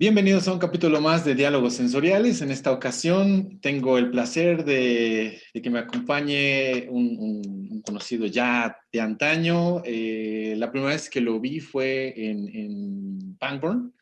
[0.00, 2.40] Bienvenidos a un capítulo más de Diálogos Sensoriales.
[2.40, 9.82] En esta ocasión tengo el placer de, que me acompañe un, conocido ya de antaño.
[9.84, 13.92] Eh, la primera vez que lo vi fue en, en Pangborn.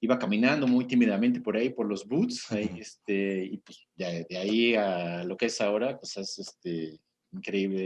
[0.00, 2.50] Iba caminando muy tímidamente por ahí, por los boots.
[2.50, 6.98] este, y pues de, ahí a lo que es ahora, pues es este,
[7.32, 7.84] increíble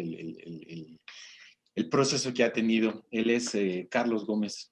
[1.75, 3.05] el, proceso que ha tenido.
[3.11, 4.71] Él es eh, Carlos Gómez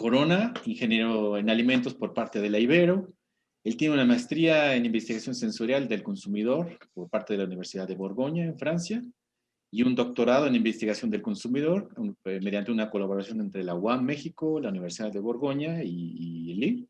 [0.00, 3.12] Corona, ingeniero en alimentos por parte de la Ibero.
[3.62, 7.96] Él tiene una maestría en investigación sensorial del consumidor por parte de la Universidad de
[7.96, 9.02] Borgoña, en Francia,
[9.70, 11.90] y un doctorado en investigación del consumidor
[12.24, 16.88] eh, mediante una colaboración entre la UAM México, la Universidad de Borgoña y, el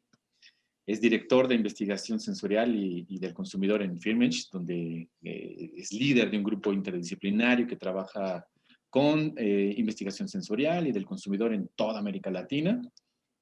[0.87, 6.38] Es director de investigación sensorial y, del consumidor en Firmenich, donde eh, es líder de
[6.38, 8.46] un grupo interdisciplinario que trabaja
[8.91, 12.83] con eh, investigación sensorial y del consumidor en toda América Latina,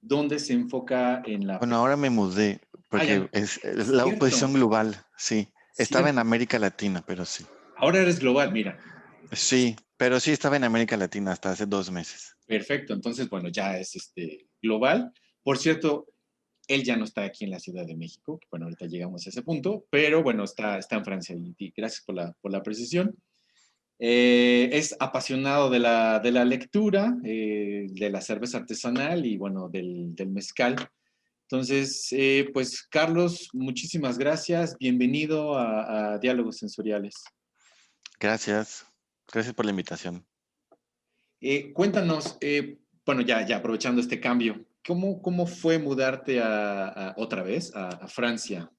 [0.01, 1.59] donde se enfoca en la...
[1.59, 5.49] Bueno, ahora me mudé, porque es, la oposición global, sí.
[5.77, 7.45] Estaba en América Latina, pero sí.
[7.77, 8.79] Ahora eres global, mira.
[9.33, 12.37] Sí, pero sí estaba en América Latina hasta hace dos meses.
[12.47, 15.13] Perfecto, entonces, bueno, ya es este, global.
[15.43, 16.07] Por cierto,
[16.67, 19.43] él ya no está aquí en la Ciudad de México, bueno, ahorita llegamos a ese
[19.43, 23.17] punto, pero bueno, está, está en Francia y gracias por la, por la precisión.
[24.01, 29.69] Eh, es apasionado de la, de la lectura, eh, de la cerveza artesanal y bueno,
[29.69, 30.77] del, del mezcal.
[31.43, 34.77] Entonces, eh, pues Carlos, muchísimas gracias.
[34.79, 37.25] Bienvenido a, Diálogos Sensoriales.
[38.21, 38.87] Gracias.
[39.33, 40.25] Gracias por la invitación.
[41.75, 42.39] cuéntanos,
[43.05, 48.71] bueno, ya, ya aprovechando este cambio, ¿cómo, cómo fue mudarte a, otra vez a, Francia?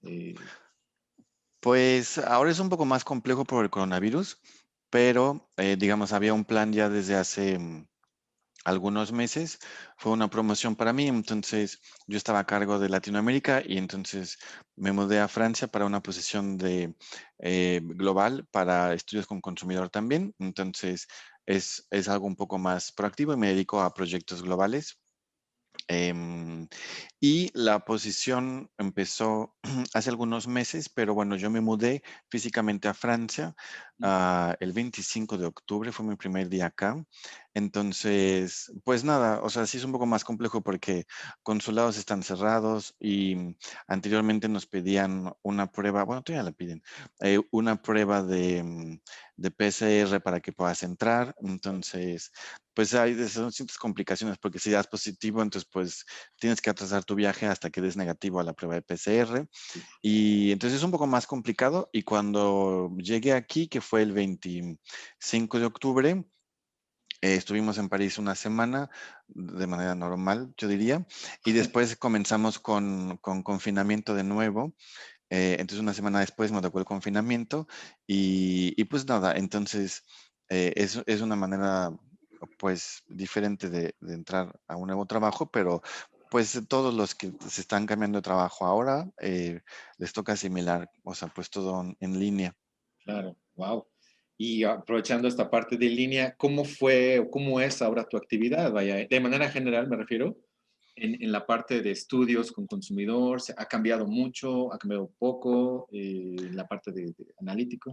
[1.60, 4.40] Pues ahora es un poco más complejo por el coronavirus
[4.90, 7.88] pero eh, digamos, había un plan ya desde hace mm,
[8.66, 9.60] algunos meses,
[9.98, 14.38] fue una promoción para mí, entonces yo estaba a cargo de Latinoamérica y entonces
[14.76, 16.96] me mudé a Francia para una posición de
[17.40, 21.08] eh, global para estudios con consumidor también, entonces
[21.46, 25.00] es, es algo un poco más proactivo y me dedico a proyectos globales.
[25.92, 26.68] Em,
[27.20, 29.56] y la posición empezó
[29.96, 33.56] hace algunos meses, pero bueno, yo me mudé físicamente a Francia
[34.00, 37.04] uh, el 25 de octubre, fue mi primer día acá.
[37.60, 41.06] Entonces, pues nada, o sea, sí es un poco más complejo porque
[41.44, 43.36] consulados están cerrados y
[43.86, 46.82] anteriormente nos pedían una prueba, bueno, todavía la piden,
[47.20, 49.00] eh, una prueba de, mm,
[49.36, 51.36] de PCR para que puedas entrar.
[51.42, 52.32] Entonces,
[52.74, 56.06] pues hay son ciertas complicaciones porque si das positivo, entonces pues
[56.40, 59.50] tienes que atrasar tu viaje hasta que des negativo a la prueba de PCR.
[60.02, 61.90] Y entonces es un poco más complicado.
[61.92, 66.26] Y cuando llegué aquí, que fue el 25 de octubre,
[67.22, 68.90] eh, estuvimos en París una semana
[69.28, 71.06] de manera normal, yo diría,
[71.46, 74.74] y después comenzamos con, con confinamiento de nuevo.
[75.30, 77.68] Eh, entonces una semana después me tocó el confinamiento
[78.08, 80.04] y, y pues nada, entonces
[80.50, 81.92] eh, es, es, una manera
[82.58, 85.84] pues diferente de, de, entrar a un nuevo trabajo, pero
[86.30, 89.62] pues todos los que se están cambiando de trabajo ahora eh,
[89.98, 92.56] les toca similar, o sea, pues todo en línea.
[93.04, 93.86] Claro, wow.
[94.42, 98.72] Y aprovechando esta parte de línea, ¿cómo fue o cómo es ahora tu actividad?
[98.72, 100.38] Vaya, de manera general me refiero,
[100.96, 104.74] en, la parte de estudios con consumidor, ¿ha cambiado mucho?
[104.74, 105.90] ¿Ha cambiado poco?
[105.92, 107.92] Eh, en la parte de, de analítico.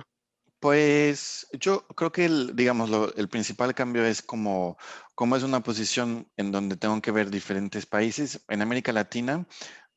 [0.61, 4.79] Pues yo creo que el, digamos, el principal cambio es como,
[5.17, 8.45] como es una posición en donde tengo que ver diferentes países.
[8.49, 9.47] En América Latina,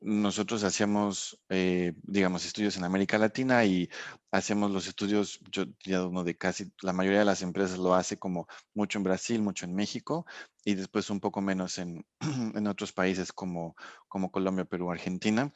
[0.02, 3.90] nosotros hacíamos, eh, digamos, estudios en América Latina y
[4.32, 8.18] hacemos los estudios, yo ya uno de casi, la mayoría de las empresas lo hace
[8.18, 10.26] como mucho en Brasil, mucho en México
[10.64, 12.06] y después un poco menos en,
[12.56, 13.76] en otros países como,
[14.08, 15.52] como Colombia, Perú, Argentina.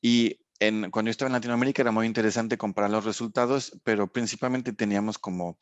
[0.00, 0.43] Y
[0.90, 5.58] cuando yo estaba en Latinoamérica era muy interesante comparar los resultados, pero principalmente teníamos como,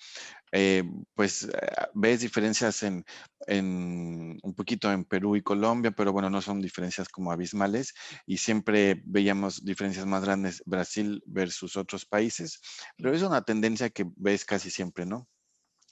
[0.52, 0.84] eh,
[1.14, 1.50] pues, eh,
[1.94, 3.04] ves diferencias en,
[3.46, 7.94] en, un poquito en Perú y Colombia, pero bueno, no son diferencias como abismales
[8.26, 12.60] y siempre veíamos diferencias más grandes Brasil versus otros países,
[12.96, 15.28] pero es una tendencia que ves casi siempre, ¿no?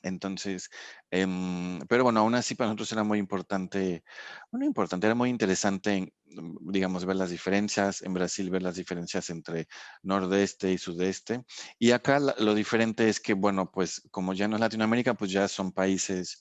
[0.02, 0.70] Entonces,
[1.10, 4.04] em, pero bueno, aún así para nosotros era muy importante,
[4.50, 9.30] bueno, importante, era muy interesante, mm, digamos, ver las diferencias, en Brasil ver las diferencias
[9.30, 9.68] entre
[10.02, 11.44] nordeste y sudeste.
[11.78, 15.48] Y acá lo diferente es que, bueno, pues como ya no es Latinoamérica, pues ya
[15.48, 16.40] son países,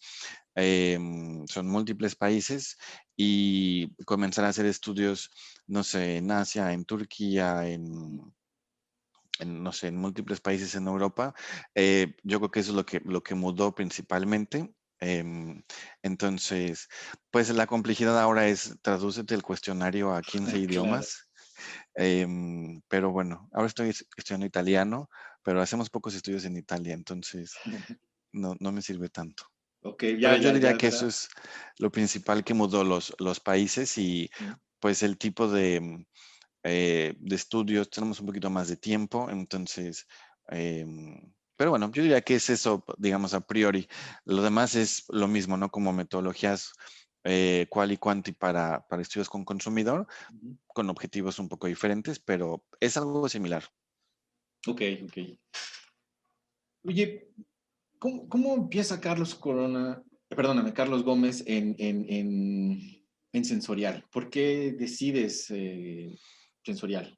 [0.55, 2.77] em, son múltiples países
[3.15, 5.31] y comenzar a hacer estudios,
[5.67, 8.33] no sé, en Asia, en Turquía, en
[9.39, 11.33] en, no sé, en múltiples países en Europa.
[11.75, 14.73] Eh, yo creo que eso es lo que, lo que mudó principalmente.
[14.99, 15.63] Em,
[16.03, 16.89] entonces,
[17.31, 21.29] pues la complejidad ahora es tradúcete el cuestionario a 15 idiomas.
[21.95, 25.09] Em, pero bueno, ahora estoy estudiando italiano,
[25.43, 27.53] pero hacemos pocos estudios en Italia, entonces
[28.33, 29.43] no, no me sirve tanto.
[29.81, 31.29] Okay, ya, yo diría que eso es
[31.77, 34.29] lo principal que mudó los, los países y
[34.79, 36.05] pues el tipo de,
[36.63, 40.07] eh, de estudios, tenemos un poquito más de tiempo, entonces,
[40.49, 43.87] em, pero bueno, yo diría que es eso, digamos, a priori.
[44.25, 45.69] Lo demás es lo mismo, ¿no?
[45.69, 46.71] Como metodologías
[47.25, 50.07] eh, cual y cuanti para, para estudios con consumidor,
[50.67, 53.63] con objetivos un poco diferentes, pero es algo similar.
[54.67, 55.17] Ok, ok.
[56.83, 57.29] Oye,
[57.99, 64.05] ¿cómo, empieza Carlos Corona, perdóname, Carlos Gómez en, en, sensorial?
[64.11, 66.17] ¿Por qué decides eh,
[66.69, 67.17] sensorial?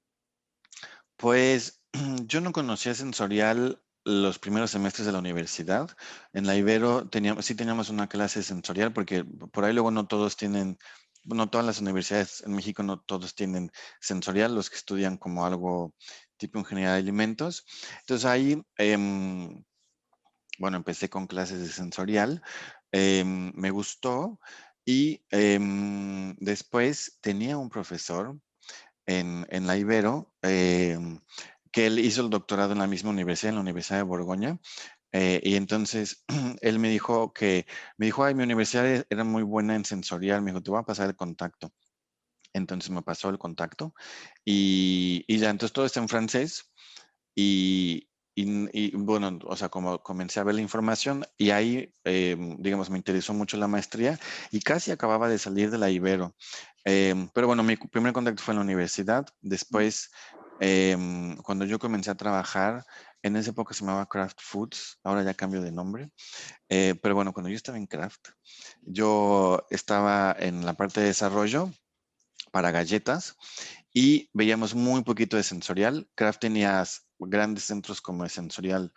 [1.18, 1.83] Pues
[2.25, 5.89] yo no conocía sensorial los primeros semestres de la universidad.
[6.33, 10.36] En la Ibero teníamos, sí teníamos una clase sensorial porque por ahí luego no todos
[10.38, 10.77] tienen,
[11.25, 15.94] no todas las universidades en México no todos tienen sensorial, los que estudian como algo
[16.38, 17.65] tipo ingeniería de alimentos.
[18.00, 19.63] Entonces ahí, em,
[20.57, 22.42] bueno, empecé con clases de sensorial,
[22.92, 24.39] em, me gustó
[24.86, 28.39] y em, después tenía un profesor
[29.06, 30.33] en, en la Ibero
[31.71, 34.59] que él hizo el doctorado en la misma universidad, en la Universidad de Borgoña.
[35.13, 36.24] Eh, y entonces
[36.62, 37.65] él me dijo que,
[37.98, 40.80] me dijo, ay, mi universidad e-, era muy buena en sensorial, me dijo, te voy
[40.80, 41.74] a pasar el contacto.
[42.53, 43.94] Entonces me pasó el contacto
[44.44, 46.69] y, y ya, entonces todo está en francés
[47.33, 52.89] y, y, bueno, o sea, como comencé a ver la información y ahí, eh, digamos,
[52.89, 54.19] me interesó mucho la maestría
[54.51, 56.35] y casi acababa de salir de la Ibero.
[56.85, 59.27] Eh, pero bueno, mi primer contacto fue en la universidad.
[59.41, 60.11] Después
[60.63, 62.85] Em, cuando yo comencé a trabajar,
[63.23, 66.11] en esa época se llamaba Craft Foods, ahora ya cambio de nombre.
[66.69, 68.29] Eh, pero bueno, cuando yo estaba en Craft,
[68.83, 71.71] yo estaba en la parte de desarrollo
[72.51, 73.35] para galletas
[73.91, 76.07] y veíamos muy poquito de sensorial.
[76.13, 76.83] Craft tenía
[77.27, 78.94] grandes centros como de sensorial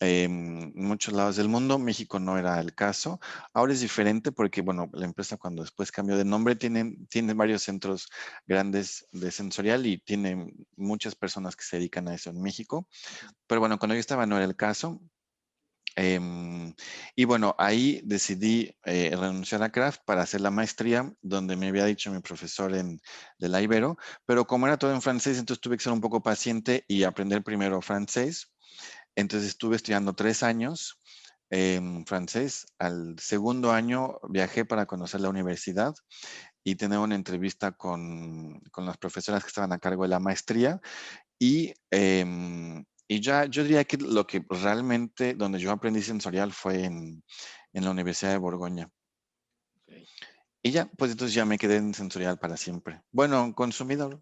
[0.00, 1.78] en muchos lados del mundo.
[1.78, 3.20] México no era el caso.
[3.54, 7.62] Ahora es diferente porque, bueno, la empresa cuando después cambió de nombre tiene, tiene varios
[7.62, 8.08] centros
[8.46, 12.88] grandes de sensorial y tiene muchas personas que se dedican a eso en México.
[13.46, 15.00] Pero bueno, cuando yo estaba no era el caso.
[15.96, 16.74] Em,
[17.14, 21.86] y bueno, ahí decidí eh, renunciar a Craft para hacer la maestría, donde me había
[21.86, 23.00] dicho mi profesor en,
[23.38, 23.96] de la Ibero,
[24.26, 27.42] pero como era todo en francés, entonces tuve que ser un poco paciente y aprender
[27.42, 28.52] primero francés
[29.16, 31.00] entonces estuve estudiando tres años
[31.50, 32.66] en francés.
[32.78, 35.94] Al segundo año viajé para conocer la universidad
[36.62, 40.80] y tener una entrevista con, las profesoras que estaban a cargo de la maestría.
[41.38, 46.84] Y, em, y ya yo diría que lo que realmente, donde yo aprendí sensorial fue
[46.84, 47.22] en,
[47.72, 48.88] la Universidad de Borgoña.
[50.62, 53.02] Y ya, pues entonces ya me quedé en sensorial para siempre.
[53.12, 54.20] Bueno, consumidor,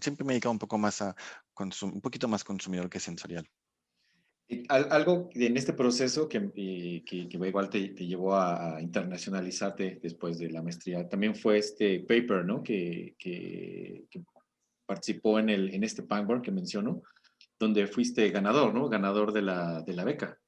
[0.00, 1.14] siempre me he dedicado un poco más a,
[1.58, 3.46] un poquito más consumidor que sensorial.
[4.68, 6.52] Algo en este proceso que,
[7.04, 12.62] que, igual te, llevó a, internacionalizarte después de la maestría, también fue este paper, ¿no?
[12.62, 14.06] Que, que
[14.86, 17.02] participó en, el, en este Pangborn que menciono,
[17.58, 18.88] donde fuiste ganador, ¿no?
[18.88, 20.38] Ganador de la, de la beca.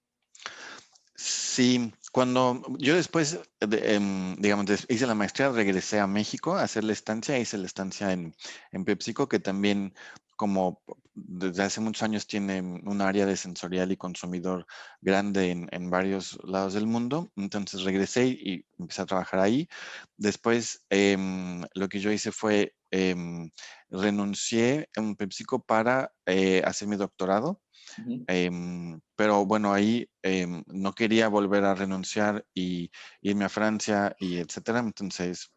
[1.14, 6.92] Sí, cuando yo después, em, digamos, hice la maestría, regresé a México a hacer la
[6.92, 8.34] estancia, hice la estancia en,
[8.72, 9.94] en PepsiCo, que también
[10.37, 10.83] como
[11.14, 14.66] desde hace muchos años tiene un área de sensorial y consumidor
[15.00, 17.31] grande en, varios lados del mundo.
[17.37, 19.69] Entonces regresé y empecé a trabajar ahí.
[20.19, 23.50] Después em, lo que yo hice fue em,
[23.90, 27.62] renuncié en PepsiCo para eh, hacer mi doctorado.
[28.26, 30.09] Em, pero bueno, ahí
[30.66, 32.90] no quería volver a renunciar y
[33.23, 34.81] irme a Francia y etcétera.
[34.81, 35.50] Entonces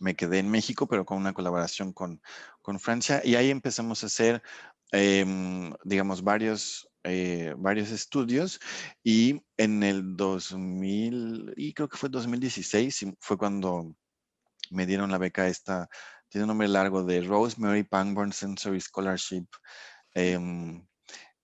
[0.00, 2.20] me quedé en México, pero con una colaboración con,
[2.66, 4.42] con Francia y ahí empezamos a hacer,
[4.90, 8.58] em, digamos, varios, eh, varios estudios
[9.04, 13.94] y en el 2000, y creo que fue 2016, fue cuando
[14.72, 15.88] me dieron la beca esta,
[16.28, 19.46] tiene un nombre largo de Rosemary Pangborn Sensory Scholarship.
[20.14, 20.84] Em,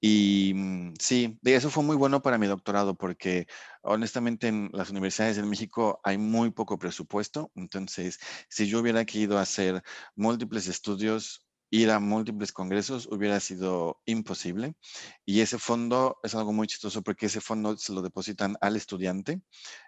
[0.05, 3.47] y mm, sí, eso fue muy bueno para mi doctorado porque
[3.83, 7.53] honestamente en las universidades de México hay muy poco presupuesto.
[7.55, 8.19] Entonces,
[8.49, 9.83] si yo hubiera querido hacer
[10.17, 14.75] múltiples estudios, ir a múltiples congresos, hubiera sido imposible.
[15.25, 19.41] Y ese fondo es algo muy chistoso porque ese fondo se lo depositan al estudiante.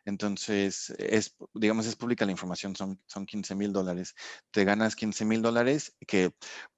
[0.05, 4.15] Entonces, es, digamos, es pública la información, son, son 15 mil dólares.
[4.53, 6.33] Te ganas 15 mil dólares que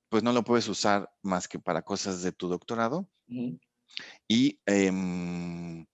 [0.08, 3.08] pues no lo puedes usar más que para cosas de tu doctorado.
[4.28, 5.86] Y em,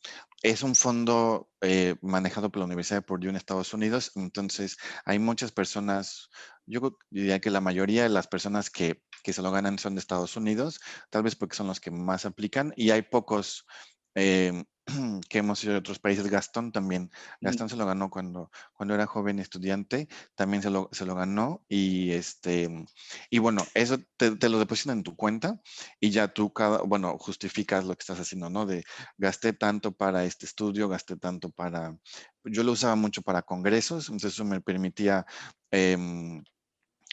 [0.42, 5.18] es un fondo eh, manejado por la Universidad de Purdue en Estados Unidos, entonces hay
[5.18, 6.30] muchas personas,
[6.66, 10.00] yo diría que la mayoría de las personas que, que se lo ganan son de
[10.00, 13.66] Estados Unidos, tal vez porque son los que más aplican, y hay pocos
[14.14, 14.64] eh,
[15.28, 16.26] que hemos ido de otros países.
[16.28, 17.10] Gastón también.
[17.40, 20.08] Gastón se lo ganó cuando, cuando era joven estudiante.
[20.34, 21.64] También se lo, se lo ganó.
[21.68, 22.68] Y este,
[23.30, 25.60] y bueno, eso te, te, lo depositan en tu cuenta
[26.00, 28.66] y ya tú cada, bueno, justificas lo que estás haciendo, ¿no?
[28.66, 28.84] De
[29.16, 31.96] gasté tanto para este estudio, gasté tanto para.
[32.44, 35.26] Yo lo usaba mucho para congresos, entonces eso me permitía
[35.70, 35.96] eh,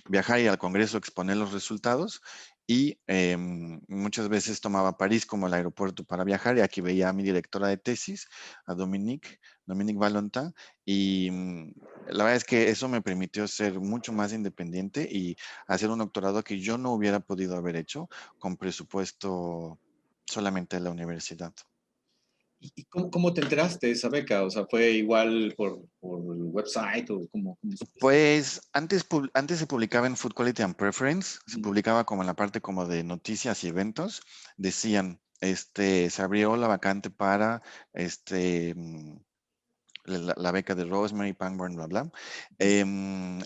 [0.06, 2.22] viajar y al congreso exponer los resultados
[2.70, 7.14] y em, muchas veces tomaba París como el aeropuerto para viajar y aquí veía a
[7.14, 8.28] mi directora de tesis,
[8.68, 10.54] a Dominique, Dominique Valentin,
[10.86, 11.74] y mm,
[12.06, 15.36] la verdad es que eso me permitió ser mucho más independiente y
[15.68, 18.08] hacer un doctorado que yo no hubiera podido haber hecho
[18.38, 19.80] con presupuesto
[20.28, 21.54] solamente de la universidad.
[22.62, 24.44] ¿Y cómo, cómo, te enteraste de esa beca?
[24.44, 27.58] O sea, ¿fue igual por, por el website o cómo?
[27.62, 32.28] cómo pues antes, antes se publicaba en Food Quality and Preference, se publicaba como en
[32.28, 34.22] la parte como de noticias y eventos.
[34.58, 37.62] Decían, este, se abrió la vacante para
[37.94, 39.18] este, mm,
[40.04, 42.12] la, la, beca de Rosemary, Pangborn, bla, bla.
[42.58, 42.82] Eh,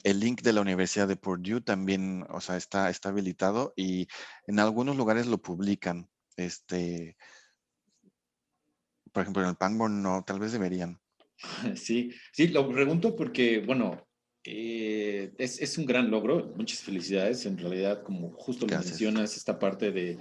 [0.03, 4.07] el link de la Universidad de Purdue también, o sea, está, está habilitado y
[4.47, 6.09] en algunos lugares lo publican.
[6.35, 7.15] Este,
[9.13, 10.99] por ejemplo, en el Pangborn no, tal vez deberían.
[11.75, 14.07] Sí, sí, lo pregunto porque, bueno,
[14.43, 19.57] eh, es, es, un gran logro, muchas felicidades, en realidad, como justo lo mencionas, esta
[19.57, 20.17] parte de,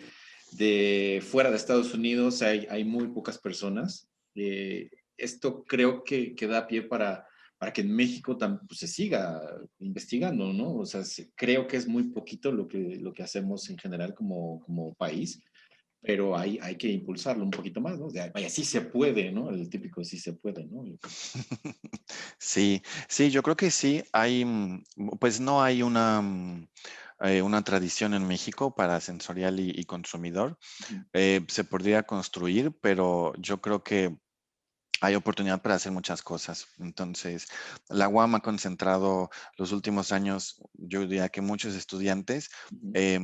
[0.52, 4.08] de, fuera de Estados Unidos hay, hay muy pocas personas.
[4.34, 7.26] Eh, esto creo que, que, da pie para,
[7.58, 9.40] para que en México pues, se siga
[9.78, 10.74] investigando, ¿no?
[10.76, 11.02] O sea,
[11.34, 15.42] creo que es muy poquito lo que, lo que hacemos en general como, como país
[16.02, 18.06] pero hay, hay que impulsarlo un poquito más, ¿no?
[18.06, 19.50] O sea, vaya, sí se puede, ¿no?
[19.50, 20.84] El típico sí se puede, ¿no?
[22.38, 24.02] Sí, sí, yo creo que sí.
[24.12, 24.82] Hay, mm,
[25.20, 26.68] pues no hay una, mm,
[27.20, 30.58] eh, una tradición en México para sensorial y, y consumidor.
[31.12, 34.16] Eh, se podría construir, pero yo creo que
[35.00, 36.68] hay oportunidad para hacer muchas cosas.
[36.78, 37.48] Entonces,
[37.88, 42.50] la UAM ha concentrado los últimos años, yo diría que muchos estudiantes,
[42.94, 43.18] eh,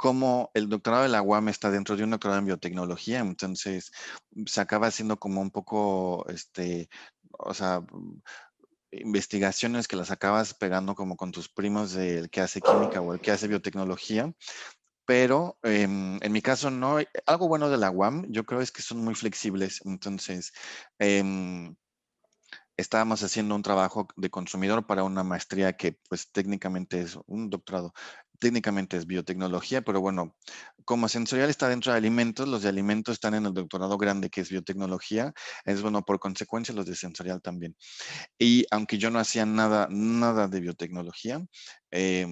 [0.00, 3.92] como el doctorado de la UAM está dentro de un doctorado en biotecnología, entonces
[4.46, 6.88] se acaba haciendo como un poco, este,
[7.32, 7.84] o sea,
[8.92, 13.20] investigaciones que las acabas pegando como con tus primos del que hace química o el
[13.20, 14.32] que hace biotecnología,
[15.04, 16.96] pero eh, en mi caso no.
[17.26, 20.50] Algo bueno de la UAM, yo creo es que son muy flexibles, entonces
[20.98, 21.74] eh,
[22.78, 27.92] estábamos haciendo un trabajo de consumidor para una maestría que pues técnicamente es un doctorado
[28.40, 30.36] técnicamente es biotecnología, pero bueno,
[30.84, 34.40] como sensorial está dentro de alimentos, los de alimentos están en el doctorado grande que
[34.40, 35.32] es biotecnología,
[35.64, 37.76] es bueno, por consecuencia los de sensorial también.
[38.38, 41.44] Y aunque yo no hacía nada, nada de biotecnología,
[41.92, 42.26] eh,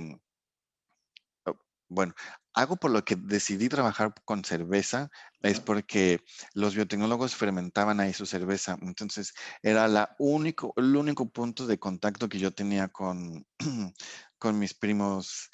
[1.88, 2.14] bueno,
[2.54, 5.10] algo por lo que decidí trabajar con cerveza
[5.42, 6.20] es porque
[6.54, 8.76] los biotecnólogos fermentaban ahí su cerveza.
[8.82, 13.46] Entonces, era la único, el único punto de contacto que yo tenía con,
[14.38, 15.50] con mis primos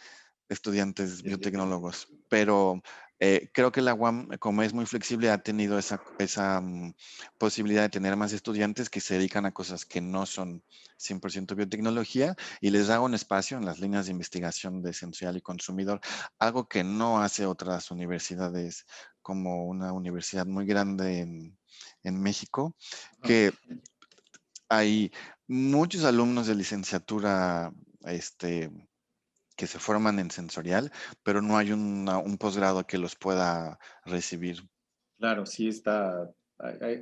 [0.49, 2.83] estudiantes biotecnólogos, pero
[3.21, 6.93] eh, creo que la UAM, como es muy flexible, ha tenido esa, esa um,
[7.39, 10.63] posibilidad de tener más estudiantes que se dedican a cosas que no son
[10.99, 15.43] 100% biotecnología y les da un espacio en las líneas de investigación de esencial y
[15.43, 16.01] consumidor,
[16.39, 18.85] algo que no hace otras universidades
[19.23, 21.59] como una universidad muy grande en,
[22.03, 22.77] en México,
[23.23, 23.53] que
[24.69, 25.13] hay
[25.47, 27.73] muchos alumnos de licenciatura
[28.03, 28.71] este,
[29.57, 30.93] que se forman en sensorial,
[31.23, 34.69] pero no hay un posgrado que los pueda recibir.
[35.19, 37.01] Claro, sí está, hay,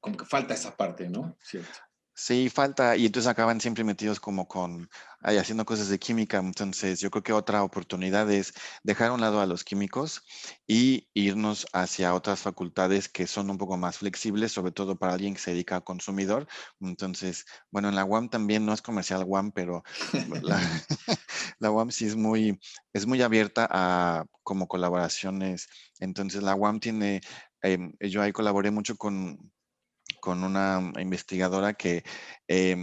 [0.00, 1.36] como que falta esa parte, ¿no?
[1.40, 1.80] Cierto.
[2.16, 4.88] Sí, falta, y entonces acaban siempre metidos como con,
[5.20, 8.54] ahí haciendo cosas de química, entonces yo creo que otra oportunidad es
[8.84, 10.22] dejar a un lado a los químicos
[10.64, 15.34] y irnos hacia otras facultades que son un poco más flexibles, sobre todo para alguien
[15.34, 16.46] que se dedica a consumidor.
[16.80, 19.82] Entonces, bueno, en la UAM también no es comercial UAM, pero
[20.40, 20.60] la,
[21.58, 22.60] la UAM sí es muy,
[22.92, 25.68] es muy abierta a como colaboraciones.
[25.98, 27.22] Entonces, la UAM tiene,
[27.62, 29.52] eh, yo ahí colaboré mucho con
[30.24, 32.02] con una investigadora que
[32.48, 32.74] eh,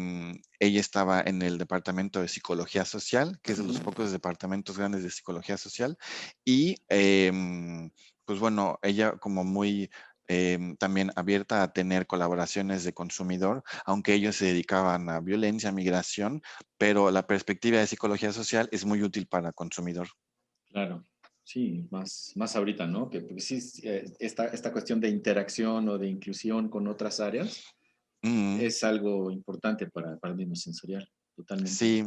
[0.60, 5.02] ella estaba en el departamento de psicología social, que es de los pocos departamentos grandes
[5.02, 5.98] de psicología social,
[6.46, 7.32] y eh,
[8.26, 9.90] pues bueno, ella como muy
[10.28, 16.44] eh, también abierta a tener colaboraciones de consumidor, aunque ellos se dedicaban a violencia, migración,
[16.78, 20.10] pero la perspectiva de psicología social es muy útil para consumidor.
[20.70, 21.04] Claro.
[21.44, 23.10] Sí, más, más ahorita, ¿no?
[23.10, 27.64] Que porque sí, eh, esta, esta cuestión de interacción o de inclusión con otras áreas
[28.24, 31.72] es algo importante para, para el mismo sensorial, totalmente.
[31.72, 32.04] Sí,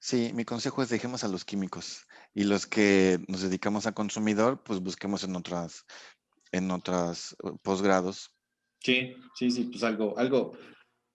[0.00, 4.62] sí, mi consejo es dejemos a los químicos y los que nos dedicamos a consumidor,
[4.64, 5.84] pues busquemos en otras,
[6.52, 8.34] en otras eh, posgrados.
[8.80, 10.52] Sí, sí, sí, pues algo, algo,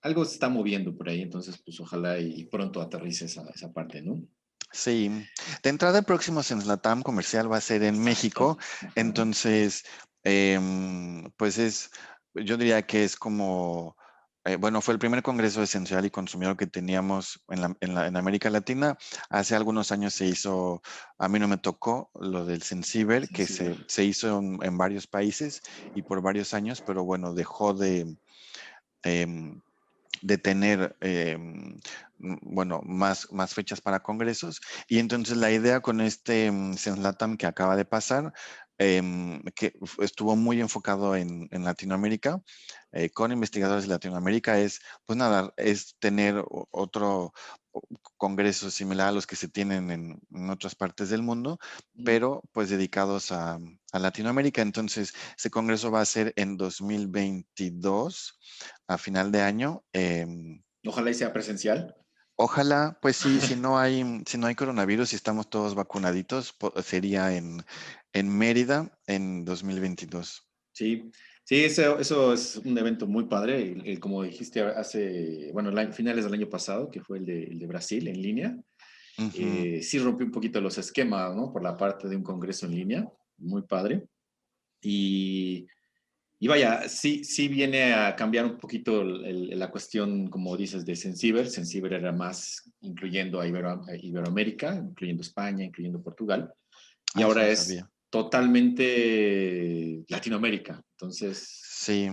[0.04, 4.04] algo se está moviendo por ahí, entonces pues ojalá y pronto aterrice esa, esa parte,
[4.04, 4.22] ¿no?
[4.74, 5.28] Sí,
[5.62, 8.58] de entrada el próximo Senslatam comercial va a ser en México,
[8.96, 9.86] entonces,
[10.24, 11.92] em, pues es,
[12.34, 13.96] yo diría que es como,
[14.46, 18.98] eh, bueno, fue el primer congreso esencial y consumidor que teníamos en, en, América Latina.
[19.30, 20.82] Hace algunos años se hizo,
[21.20, 25.62] a mí no me tocó lo del Sensiber, que se, se, hizo en, varios países
[25.94, 28.18] y por varios años, pero bueno, dejó de...
[29.04, 29.62] Em,
[30.24, 31.78] de tener, em,
[32.18, 34.62] bueno, más, más fechas para congresos.
[34.88, 38.34] Y entonces la idea con este Senslatam que acaba de pasar,
[38.78, 42.42] em, que estuvo muy enfocado en, en Latinoamérica,
[42.94, 47.34] eh, con investigadores de Latinoamérica, es, pues nada, es tener otro
[48.18, 51.60] congreso similar a los que se tienen en, en otras partes del mundo,
[52.06, 53.60] pero pues dedicados a,
[53.92, 54.62] a, Latinoamérica.
[54.62, 58.40] Entonces, ese congreso va a ser en 2022,
[58.88, 59.84] a final de año.
[59.94, 61.96] Eh, Ojalá y sea presencial.
[62.36, 67.36] Ojalá, pues sí, si no hay, si no hay coronavirus y estamos todos vacunaditos, sería
[67.36, 67.64] en,
[68.14, 70.48] en Mérida en 2022.
[70.74, 71.12] Sí,
[71.44, 74.00] sí, eso, eso es un evento muy padre.
[74.00, 78.08] como dijiste hace, bueno, finales del año pasado, que fue el de, el de Brasil
[78.08, 78.58] en línea,
[79.36, 81.52] eh, sí rompió un poquito los esquemas, ¿no?
[81.52, 84.06] Por la parte de un congreso en línea, muy padre.
[84.82, 85.68] Y
[86.44, 91.50] y vaya, sí, sí viene a cambiar un poquito la cuestión, como dices, de Sensiber.
[91.50, 96.54] Sensiber era más incluyendo a, Iberoamérica, incluyendo España, incluyendo Portugal.
[97.16, 97.82] Y ah, ahora es
[98.14, 100.80] totalmente Latinoamérica.
[100.92, 101.50] Entonces...
[101.64, 102.08] Sí,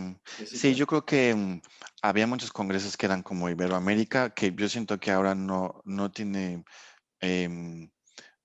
[0.47, 1.61] sí, yo creo que mm,
[2.00, 6.65] había muchos congresos que eran como Iberoamérica, que yo siento que ahora no, no tiene...
[7.21, 7.91] Em,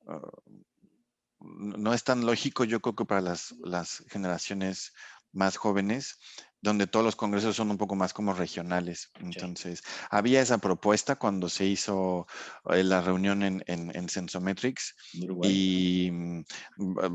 [0.05, 0.19] ah,
[1.39, 4.91] no es tan lógico, yo creo que para las, las generaciones
[5.31, 6.19] más jóvenes,
[6.65, 9.11] donde todos los congresos son un poco más como regionales.
[9.19, 12.25] Entonces, había esa propuesta cuando se hizo
[12.71, 14.95] eh, la reunión en, en, Sensometrics
[15.43, 16.43] y mm,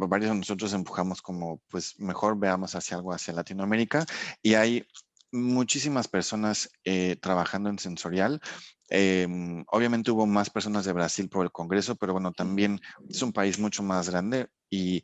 [0.09, 4.07] varios de nosotros empujamos como, pues mejor veamos hacia algo hacia Latinoamérica
[4.41, 4.87] y hay
[5.33, 8.41] muchísimas personas eh, trabajando en sensorial.
[8.89, 13.33] Em, obviamente hubo más personas de Brasil por el Congreso, pero bueno, también es un
[13.33, 15.03] país mucho más grande y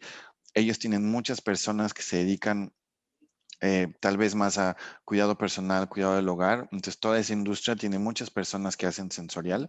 [0.54, 2.72] ellos tienen muchas personas que se dedican
[3.60, 6.68] eh, tal vez más a cuidado personal, cuidado del hogar.
[6.72, 9.68] Entonces, toda esa industria tiene muchas personas que hacen sensorial.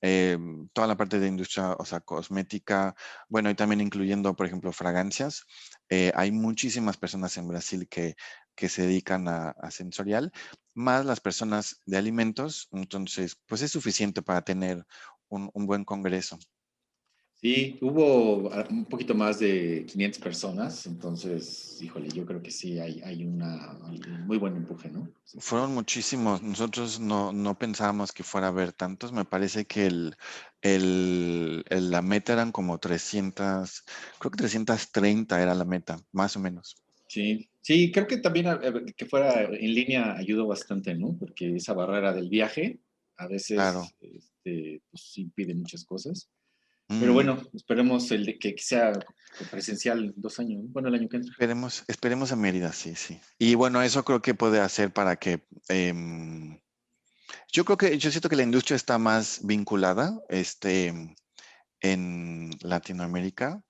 [0.00, 0.38] Eh,
[0.72, 2.94] toda la parte de industria, o sea, cosmética,
[3.28, 5.44] bueno, y también incluyendo, por ejemplo, fragancias.
[5.88, 8.16] Eh, hay muchísimas personas en Brasil que,
[8.54, 10.32] que se dedican a, sensorial,
[10.74, 12.68] más las personas de alimentos.
[12.72, 14.84] Entonces, pues es suficiente para tener
[15.28, 16.38] un buen congreso.
[17.46, 23.00] Sí, hubo un poquito más de 500 personas, entonces, híjole, yo creo que sí, hay,
[23.04, 25.08] hay una, un muy buen empuje, ¿no?
[25.38, 30.16] Fueron muchísimos, nosotros no, no pensábamos que fuera a haber tantos, me parece que el,
[30.60, 33.84] el, la meta eran como 300,
[34.18, 36.74] creo que 330 era la meta, más o menos.
[37.06, 38.58] Sí, sí, creo que también
[38.96, 41.16] que fuera en línea ayudó bastante, ¿no?
[41.16, 42.80] Porque esa barrera del viaje
[43.18, 43.60] a veces
[44.00, 46.28] este, pues, impide muchas cosas.
[46.88, 47.14] Pero mm.
[47.14, 48.92] bueno, esperemos el de que sea
[49.50, 51.32] presencial dos años, bueno, el año que entra.
[51.32, 53.20] Esperemos, esperemos a Mérida, sí, sí.
[53.38, 55.44] Y bueno, eso creo que puede hacer para que...
[55.68, 56.60] Em,
[57.52, 61.16] yo creo que, yo siento que la industria está más vinculada este,
[61.80, 63.62] en Latinoamérica,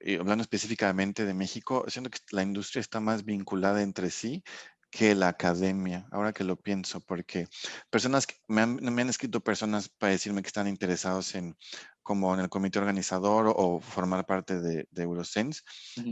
[0.00, 4.44] y hablando específicamente de México, siento que la industria está más vinculada entre sí
[4.90, 7.48] que la academia, ahora que lo pienso, porque
[7.90, 11.56] personas, me han, me han escrito personas para decirme que están interesados en
[12.04, 15.62] como en el comité organizador o formar parte de, de Eurosense.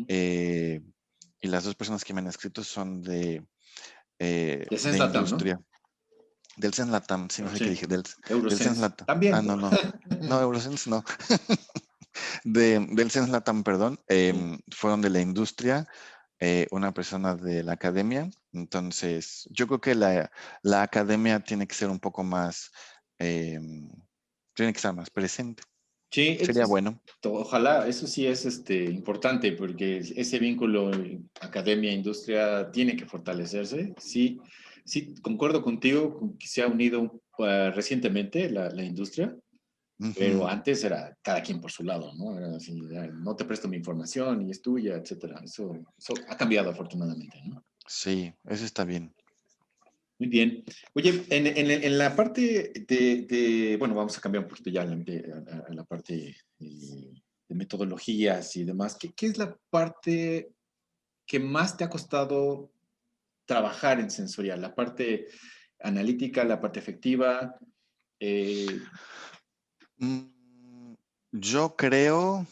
[0.09, 0.81] Eh,
[1.41, 3.47] y las dos personas que me han escrito son de,
[4.19, 5.61] eh, de, industria.
[6.57, 7.87] Del Senlatam, sí, no sé qué dije.
[7.87, 8.91] Del, Eurosense.
[9.07, 9.35] También.
[9.35, 9.71] Ah, no, no.
[10.21, 11.05] No, Eurosense no.
[12.45, 14.01] de, del Senslatam, perdón.
[14.09, 15.87] Eh, fueron de la industria,
[16.39, 18.31] eh, una persona de la academia.
[18.53, 20.31] Entonces, yo creo que la,
[20.63, 22.71] la academia tiene que ser un poco más,
[23.19, 23.91] em,
[24.55, 25.63] tiene que estar más presente.
[26.13, 27.01] Sí, sería bueno.
[27.25, 30.91] Ojalá, eso sí es este, importante porque ese vínculo
[31.41, 33.95] academia-industria tiene que fortalecerse.
[33.97, 34.39] Sí,
[34.85, 39.35] sí, concuerdo contigo que se ha unido uh, recientemente la, la, industria
[40.19, 42.37] Pero antes era cada quien por su lado, ¿no?
[42.37, 42.79] Era así,
[43.15, 45.41] no te presto mi información y es tuya, etcétera.
[45.43, 47.65] Eso, eso ha cambiado afortunadamente, ¿no?
[47.87, 49.15] Sí, eso está bien.
[50.23, 50.63] Muy bien.
[50.95, 54.85] Oye, en, la parte de, bueno, vamos a cambiar un poquito ya a
[55.75, 58.97] la, parte de, de, metodologías y demás.
[58.97, 60.53] ¿Qué, ¿Qué es la parte
[61.27, 62.71] que más te ha costado
[63.47, 64.61] trabajar en sensorial?
[64.61, 65.27] La parte
[65.81, 67.57] analítica, la parte efectiva.
[68.21, 68.79] Eh...
[69.97, 70.93] Mm,
[71.33, 72.47] yo creo,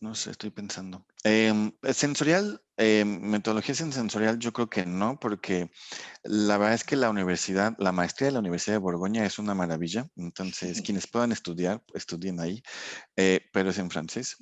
[0.00, 1.04] no sé, estoy pensando.
[1.24, 5.70] Eh, sensorial, eh, metodología sensorial, yo creo que no, porque
[6.22, 9.54] la verdad es que la universidad, la maestría de la Universidad de Borgoña es una
[9.54, 10.06] maravilla.
[10.16, 12.62] Entonces, quienes puedan estudiar, estudien ahí,
[13.16, 14.36] eh, pero es en francés.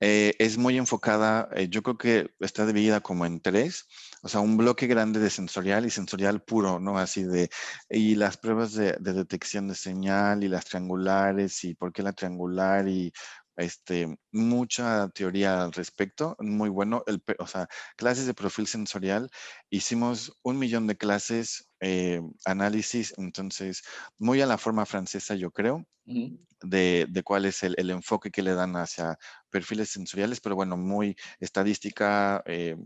[0.00, 3.86] Eh, es muy enfocada, eh, yo creo que está dividida como en tres,
[4.22, 6.98] o sea, un bloque grande de sensorial y sensorial puro, ¿no?
[6.98, 7.50] Así de,
[7.90, 12.12] y las pruebas de, de detección de señal y las triangulares y por qué la
[12.12, 13.12] triangular y
[13.56, 19.30] este, mucha teoría al respecto, muy bueno, el, o sea, clases de perfil sensorial,
[19.70, 23.82] hicimos un millón de clases, eh, análisis, entonces,
[24.18, 28.42] muy a la forma francesa, yo creo, de, de, cuál es el, el, enfoque que
[28.42, 29.18] le dan hacia
[29.50, 32.76] perfiles sensoriales, pero bueno, muy estadística, eh,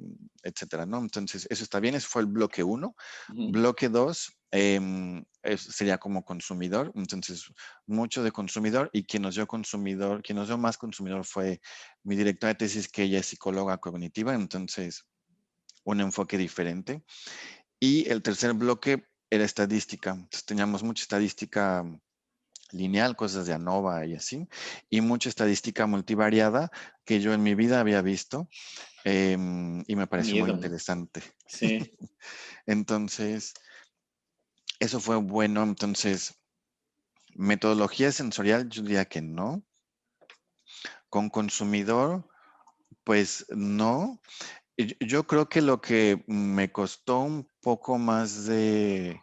[0.43, 0.99] etcétera, ¿no?
[0.99, 2.95] Entonces, eso está bien, ese fue el bloque 1.
[3.53, 4.81] Bloque 2, eh,
[5.57, 7.45] sería como consumidor, entonces
[7.87, 11.61] mucho de consumidor y quien nos dio consumidor, quien nos dio más consumidor fue
[12.03, 15.07] mi directora de tesis, que ella es psicóloga cognitiva, entonces
[15.85, 17.03] un enfoque diferente.
[17.79, 21.85] Y el tercer bloque era estadística, entonces teníamos mucha estadística
[22.73, 24.49] lineal, cosas de ANOVA y así,
[24.91, 26.71] y mucha estadística multivariada
[27.05, 28.49] que yo en mi vida había visto
[29.05, 29.37] eh,
[29.87, 31.23] y me pareció muy interesante.
[31.47, 31.79] Sí.
[32.67, 33.55] Entonces,
[34.79, 35.63] eso fue bueno.
[35.63, 36.41] Entonces,
[37.35, 39.63] metodología sensorial, yo diría que no.
[41.09, 42.29] Con consumidor,
[43.05, 44.21] pues no.
[45.01, 49.21] Yo creo que lo que me costó un poco más de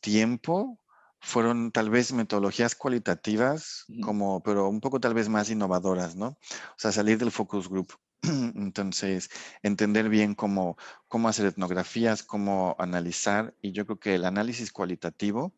[0.00, 0.78] tiempo
[1.20, 6.26] fueron tal vez metodologías cualitativas, como, pero un poco tal vez más innovadoras, ¿no?
[6.28, 7.94] O sea, salir del focus group.
[8.56, 9.30] Entonces,
[9.62, 10.76] entender bien cómo,
[11.08, 15.54] cómo hacer etnografías, cómo analizar, y yo creo que el análisis cualitativo,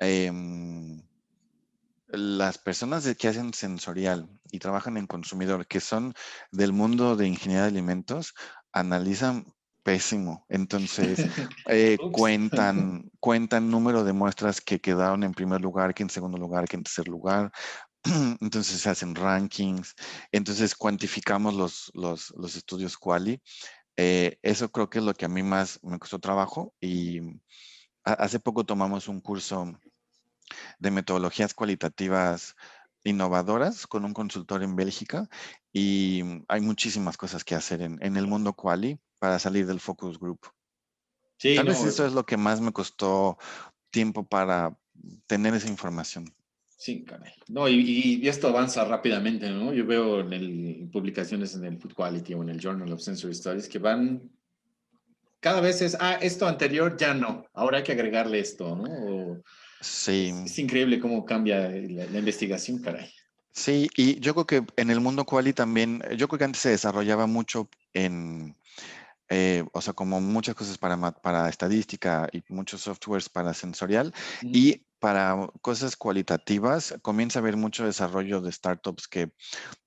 [0.00, 0.30] eh,
[2.08, 6.14] las personas que hacen sensorial y trabajan en consumidor, que son
[6.50, 8.34] del mundo de ingeniería de alimentos,
[8.72, 9.44] analizan
[9.82, 10.46] pésimo.
[10.48, 11.18] Entonces,
[11.68, 16.66] eh, cuentan, cuentan número de muestras que quedaron en primer lugar, que en segundo lugar,
[16.66, 17.52] que en tercer lugar.
[18.40, 19.94] Entonces se hacen rankings,
[20.32, 23.42] entonces cuantificamos los, los, los estudios quali.
[23.96, 27.20] Eh, eso creo que es lo que a mí más me costó trabajo y
[28.04, 29.78] hace poco tomamos un curso
[30.78, 32.54] de metodologías cualitativas
[33.04, 35.28] innovadoras con un consultor en Bélgica
[35.72, 40.18] y hay muchísimas cosas que hacer en, en el mundo quali para salir del focus
[40.18, 40.40] group.
[41.38, 43.38] Sí, Tal vez eso es lo que más me costó
[43.90, 44.76] tiempo para
[45.26, 46.34] tener esa información.
[46.78, 47.32] Sí, caray.
[47.48, 49.74] No, y, y, esto avanza rápidamente, ¿no?
[49.74, 53.34] Yo veo en el, publicaciones en el Food Quality o en el Journal of Sensory
[53.34, 54.30] Studies que van,
[55.40, 58.84] cada vez es, ah, esto anterior ya no, ahora hay que agregarle esto, ¿no?
[58.84, 59.42] O,
[59.80, 60.32] sí.
[60.32, 63.12] Es, es, increíble cómo cambia la, la, investigación, caray.
[63.50, 66.70] Sí, y yo creo que en el mundo quali también, yo creo que antes se
[66.70, 68.54] desarrollaba mucho en,
[69.28, 74.14] eh, o sea, como muchas cosas para, para estadística y muchos softwares para sensorial.
[74.42, 74.50] Mm.
[74.52, 79.30] Y para cosas cualitativas, comienza a haber mucho desarrollo de startups que,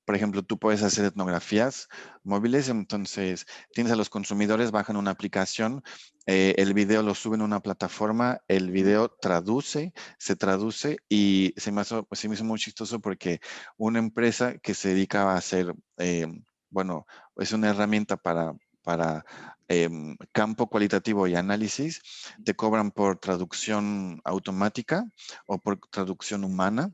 [0.06, 1.89] por ejemplo, tú puedes hacer etnografías
[2.23, 5.84] móviles, entonces tienes a los consumidores, bajan una aplicación,
[6.27, 11.71] eh, el video lo suben a una plataforma, el video traduce, se traduce y se
[11.71, 13.41] me, hizo, se me hizo muy chistoso porque
[13.77, 16.27] una empresa que se dedica a hacer, eh,
[16.69, 19.26] bueno, es una herramienta para para
[19.67, 19.89] eh,
[20.32, 22.02] campo cualitativo y análisis,
[22.44, 25.06] te cobran por traducción automática
[25.46, 26.91] o por traducción humana.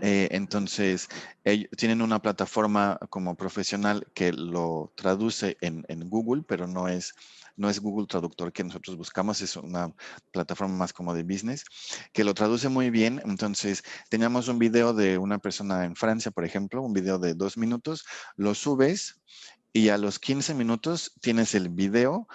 [0.00, 1.08] Eh, entonces,
[1.44, 7.14] ellos tienen una plataforma como profesional que lo traduce en, en, Google, pero no es,
[7.56, 9.92] no es Google Traductor que nosotros buscamos, es una
[10.32, 11.64] plataforma más como de business,
[12.12, 13.22] que lo traduce muy bien.
[13.24, 17.56] Entonces, teníamos un video de una persona en Francia, por ejemplo, un video de dos
[17.56, 18.04] minutos,
[18.36, 19.20] lo subes
[19.76, 22.26] y a los 15 minutos tienes el video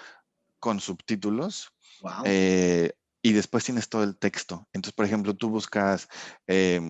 [0.60, 1.72] con subtítulos.
[2.00, 2.22] Wow.
[2.24, 4.68] Eh, y después tienes todo el texto.
[4.72, 6.08] Entonces, por ejemplo, tú buscas
[6.46, 6.80] eh,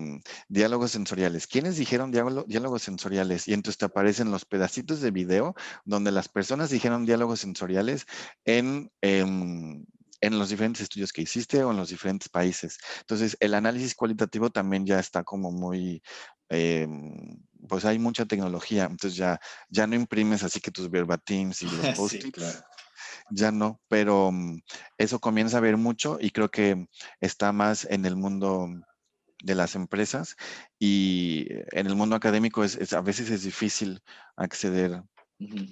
[0.48, 1.46] diálogos sensoriales.
[1.46, 3.48] ¿Quiénes dijeron diálogo, diálogos sensoriales?
[3.48, 8.06] Y entonces te aparecen los pedacitos de video donde las personas dijeron diálogos sensoriales
[8.44, 12.78] en, eh, en los diferentes estudios que hiciste o en los diferentes países.
[13.00, 16.02] Entonces, el análisis cualitativo también ya está como muy,
[16.48, 21.66] em, pues hay mucha tecnología, entonces ya, ya no imprimes así que tus verbatims y
[21.66, 22.24] los post
[23.30, 24.60] Ya no, pero mm,
[24.98, 26.86] eso comienza a ver mucho y creo que
[27.20, 28.68] está más en el mundo
[29.42, 30.36] de las empresas
[30.78, 34.02] y en el mundo académico es, a veces es difícil
[34.36, 35.02] acceder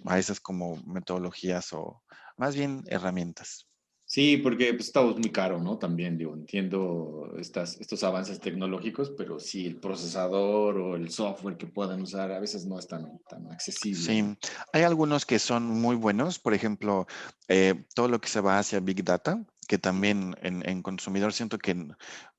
[0.07, 2.03] a esas como metodologías o
[2.37, 3.70] más bien herramientas.
[4.13, 5.79] Sí, porque pues, muy caro, ¿no?
[5.79, 11.69] También, digo, entiendo estas, estos avances tecnológicos, pero sí, el procesador o el software que
[11.69, 14.01] puedan usar a veces no es tan, tan accesible.
[14.01, 14.37] Sí,
[14.73, 17.07] hay algunos que son muy buenos, por ejemplo,
[17.47, 21.77] eh, todo lo que se va hacia Big Data, que también en, consumidor siento que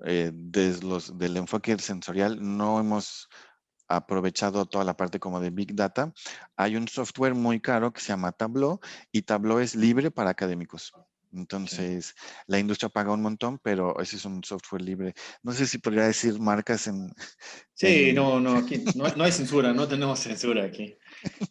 [0.04, 3.30] eh, desde los, del enfoque sensorial no hemos
[3.88, 6.12] aprovechado toda la parte como de Big Data.
[6.58, 10.92] Hay un software muy caro que se llama Tableau y Tableau es libre para académicos.
[11.34, 12.16] Entonces,
[12.48, 15.14] la industria paga un montón, pero ese es un software libre.
[15.44, 17.14] No sé si podría decir marcas en...
[17.74, 20.96] Sí, no, no, aquí no, hay censura, no tenemos censura aquí.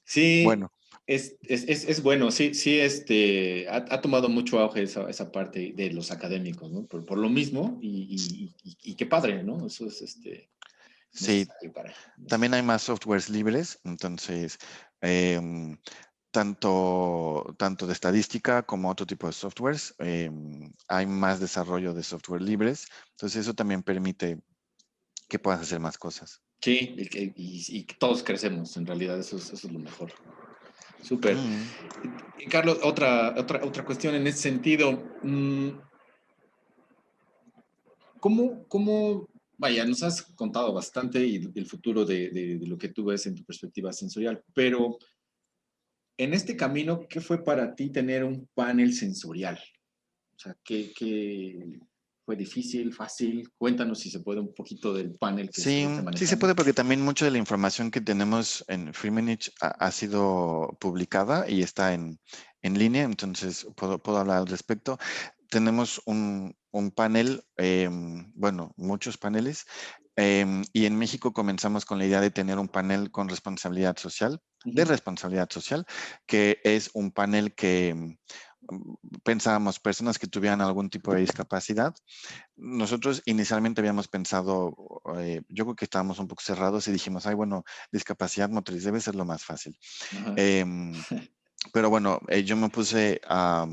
[0.05, 0.73] Sí, bueno.
[1.07, 5.91] Es, es, es, bueno, sí, sí, este, ha, tomado mucho auge esa, esa, parte de
[5.91, 6.87] los académicos, ¿no?
[6.87, 8.15] Por, por lo mismo, y,
[8.63, 9.67] y, y, qué padre, ¿no?
[9.67, 10.51] Eso es, este...
[11.13, 11.49] Sí,
[12.29, 14.59] también hay más softwares libres, entonces...
[15.01, 15.41] Eh,
[16.31, 19.95] tanto, tanto de estadística como otro tipo de softwares.
[19.99, 24.39] Em, hay más desarrollo de software libres, entonces eso también permite
[25.29, 26.41] que puedas hacer más cosas.
[26.63, 26.95] Sí,
[27.37, 30.13] y, todos crecemos, en realidad eso es, eso es lo mejor.
[31.03, 31.37] Súper.
[31.37, 32.49] Mm.
[32.51, 34.93] Carlos, otra, otra, otra cuestión en ese sentido.
[35.23, 35.71] Mm,
[38.21, 43.07] ¿Cómo, cómo, vaya, nos has contado bastante y el futuro de, de lo que tú
[43.07, 44.99] ves en tu perspectiva sensorial, pero
[46.21, 49.59] en este camino, ¿qué fue para ti tener un panel sensorial?
[50.37, 50.93] O sea, ¿qué,
[52.27, 53.49] fue difícil, fácil?
[53.57, 55.51] Cuéntanos si se puede un poquito del panel.
[55.51, 59.51] Que sí, sí se puede porque también mucha de la información que tenemos en Freemanage
[59.61, 62.19] ha, sido publicada y está en,
[62.63, 64.99] línea, entonces puedo, puedo hablar al respecto
[65.51, 66.55] tenemos un,
[66.95, 69.67] panel, em, bueno, muchos paneles,
[70.21, 74.43] em, y en México comenzamos con la idea de tener un panel con responsabilidad social,
[74.65, 75.87] de responsabilidad social,
[76.27, 81.95] que es un panel que mm, pensábamos personas que tuvieran algún tipo de discapacidad.
[82.55, 84.77] Nosotros inicialmente habíamos pensado,
[85.17, 89.01] eh, yo creo que estábamos un poco cerrados y dijimos, ay, bueno, discapacidad motriz debe
[89.01, 89.79] ser lo más fácil.
[90.37, 90.93] Em,
[91.73, 93.67] pero bueno, eh, yo me puse a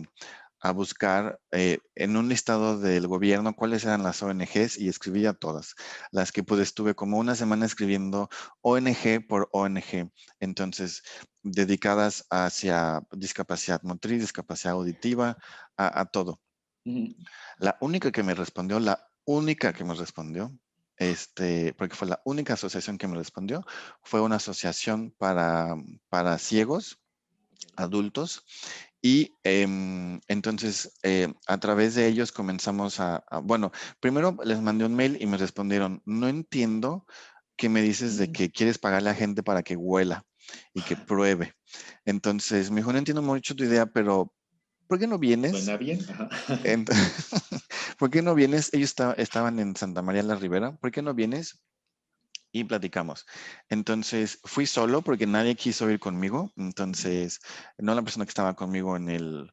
[0.60, 5.34] a buscar eh, en un listado del gobierno cuáles eran las ONGs y escribí a
[5.34, 5.76] todas.
[6.12, 8.30] Las que pude estuve como una semana escribiendo
[8.62, 10.12] ONG por ONG.
[10.40, 11.04] Entonces,
[11.44, 15.38] dedicadas hacia discapacidad motriz, discapacidad auditiva,
[15.78, 16.40] a, todo.
[17.60, 20.58] La única que me respondió, la única que me respondió,
[20.98, 23.64] este, porque fue la única asociación que me respondió,
[24.02, 25.76] fue una asociación para,
[26.10, 27.00] para ciegos
[27.76, 28.44] adultos
[29.02, 34.96] y em, entonces, eh, a través de ellos comenzamos a, bueno, primero les mandé un
[34.96, 37.06] mail y me respondieron, no entiendo
[37.56, 38.32] qué me dices de mm.
[38.32, 40.26] que quieres pagarle a gente para que huela
[40.74, 41.54] y que pruebe.
[42.06, 44.34] Entonces, me dijo, no entiendo mucho tu idea, pero
[44.88, 45.64] ¿por qué no vienes?
[45.64, 46.00] Suena bien.
[48.00, 48.74] ¿Por qué no vienes?
[48.74, 50.76] Ellos estaban en Santa María la Ribera.
[50.78, 51.60] ¿Por qué no vienes?
[52.52, 53.26] Y platicamos.
[53.70, 56.52] Entonces fui solo porque nadie quiso ir conmigo.
[56.56, 57.40] Entonces,
[57.78, 59.52] no la persona que estaba conmigo en el,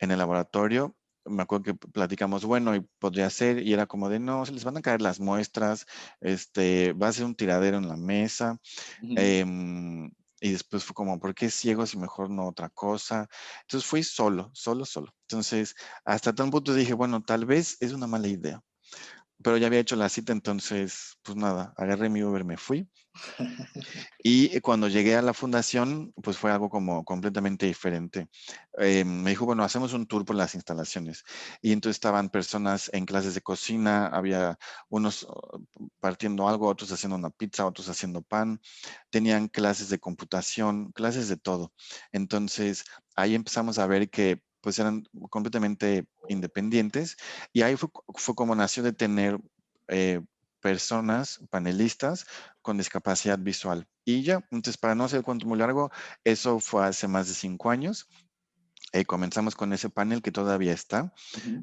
[0.00, 4.18] en el laboratorio, me acuerdo que platicamos, bueno, y podría ser, y era como de,
[4.18, 5.86] no, se les van a caer las muestras,
[6.20, 8.60] este, va a ser un tiradero en la mesa.
[9.00, 13.28] Em, y después fue como, ¿por qué ciegos y mejor no otra cosa?
[13.62, 15.14] Entonces fui solo, solo, solo.
[15.22, 18.62] Entonces, hasta tal punto dije, bueno, tal vez es una mala idea
[19.44, 22.88] pero ya había hecho la cita, entonces, pues nada, agarré mi Uber, me fui.
[24.26, 28.28] Y cuando llegué a la fundación, pues fue algo como completamente diferente.
[28.78, 31.24] Eh, me dijo, bueno, hacemos un tour por las instalaciones.
[31.60, 35.60] Y entonces estaban personas en clases de cocina, había unos oh,
[36.00, 38.60] partiendo algo, otros haciendo una pizza, otros haciendo pan.
[39.10, 41.74] Tenían clases de computación, clases de todo.
[42.12, 47.18] Entonces, ahí empezamos a ver que pues eran completamente independientes
[47.52, 47.90] y ahí fue,
[48.34, 49.38] como nació de tener
[49.88, 50.22] eh,
[50.60, 52.26] personas, panelistas
[52.62, 53.86] con discapacidad visual.
[54.06, 55.90] Y ya, entonces para no hacer el cuento muy largo,
[56.24, 58.08] eso fue hace más de cinco años.
[58.92, 61.12] Eh, comenzamos con ese panel que todavía está.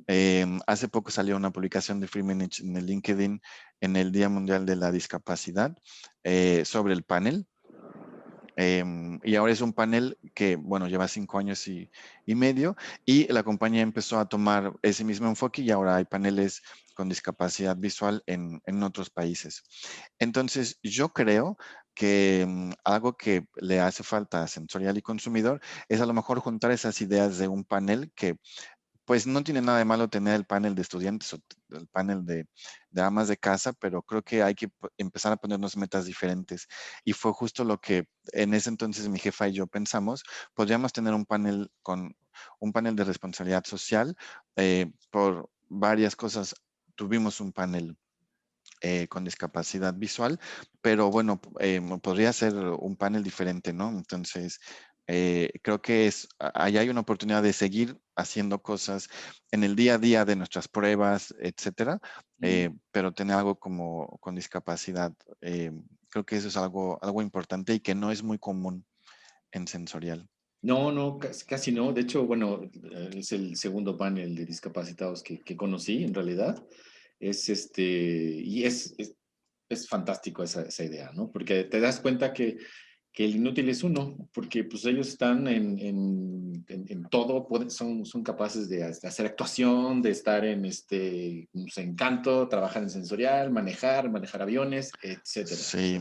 [0.06, 3.42] Em, hace poco salió una publicación de Free Manage en el LinkedIn
[3.80, 5.76] en el Día Mundial de la Discapacidad
[6.24, 7.48] eh, sobre el panel.
[8.56, 11.90] Em, y ahora es un panel que, bueno, lleva cinco años y,
[12.26, 16.62] medio y la compañía empezó a tomar ese mismo enfoque y ahora hay paneles
[16.96, 19.64] con discapacidad visual en, otros países.
[20.18, 21.58] Entonces, yo creo
[21.94, 25.60] que mm, algo que le hace falta a sensorial y consumidor
[25.90, 28.38] es a lo mejor juntar esas ideas de un panel que
[29.12, 31.40] pues no tiene nada de malo tener el panel de estudiantes o
[31.72, 32.48] el panel de,
[32.96, 36.66] amas de casa, pero creo que hay que empezar a ponernos metas diferentes.
[37.04, 41.14] Y fue justo lo que en ese entonces mi jefa y yo pensamos, podríamos tener
[41.14, 42.16] un panel con
[42.62, 44.16] un panel de responsabilidad social
[44.56, 46.56] eh, por varias cosas.
[46.96, 47.98] Tuvimos un panel
[48.80, 50.40] eh, con discapacidad visual,
[50.80, 53.90] pero bueno, eh, podría ser un panel diferente, ¿no?
[53.90, 54.62] Entonces,
[55.08, 59.10] eh, creo que es, ahí hay una oportunidad de seguir haciendo cosas
[59.52, 62.00] en el día a día de nuestras pruebas, etcétera,
[62.42, 65.14] eh, pero tener algo como con discapacidad.
[65.42, 65.72] Eh,
[66.10, 68.86] creo que eso es algo, algo importante y que no es muy común
[69.52, 70.30] en sensorial.
[70.62, 71.92] No, no, casi, no.
[71.92, 72.62] De hecho, bueno,
[73.14, 76.64] es el segundo panel de discapacitados que, que conocí en realidad.
[77.20, 79.16] Es este, y es, es,
[79.70, 81.32] es fantástico esa, esa idea, ¿no?
[81.32, 82.58] Porque te das cuenta que
[83.14, 88.06] que el inútil es uno, porque pues ellos están en, en, en, todo, pueden, son,
[88.06, 94.10] son capaces de hacer actuación, de estar en este pues, encanto, trabajar en sensorial, manejar,
[94.10, 95.58] manejar aviones, etcétera.
[95.58, 96.00] Sí,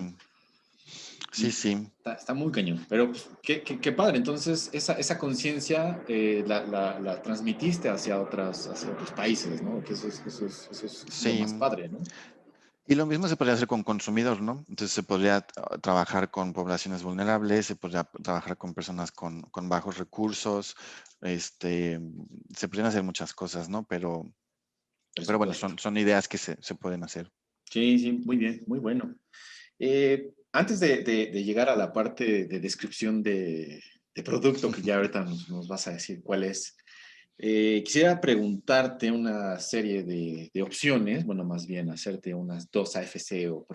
[1.33, 1.89] sí, sí.
[2.05, 7.01] Está, muy cañón, pero pues, qué, qué, padre, entonces esa, esa conciencia eh, la, la,
[7.01, 9.83] la, transmitiste hacia, otras, hacia otros países, ¿no?
[9.83, 11.99] Que eso es, eso es, eso es más padre, ¿no?
[12.91, 14.65] Y lo mismo se podría hacer con consumidor, ¿no?
[14.69, 15.47] Entonces se podría
[15.81, 20.75] trabajar con poblaciones vulnerables, se podría trabajar con personas con, bajos recursos,
[21.21, 22.01] este,
[22.53, 23.87] se podrían hacer muchas cosas, ¿no?
[23.87, 24.35] Pero,
[25.25, 27.31] pero bueno, son, son ideas que se, pueden hacer.
[27.71, 29.15] Sí, sí, muy bien, muy bueno.
[29.79, 33.81] Eh, antes de, llegar a la parte de descripción de,
[34.25, 36.77] producto, que ya ahorita nos, nos, vas a decir cuál es,
[37.43, 43.67] eh, quisiera preguntarte una serie de, opciones, bueno, más bien hacerte unas dos AFC o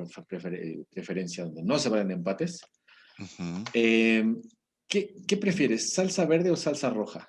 [0.92, 2.62] preferencia donde no se vayan empates.
[3.74, 4.40] Em,
[4.88, 7.28] ¿qué, ¿Qué prefieres, salsa verde o salsa roja?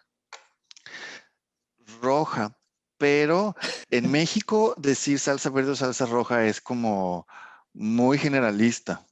[2.02, 2.60] Roja,
[2.98, 3.54] pero
[3.90, 7.26] en México decir salsa verde o salsa roja es como
[7.72, 9.06] muy generalista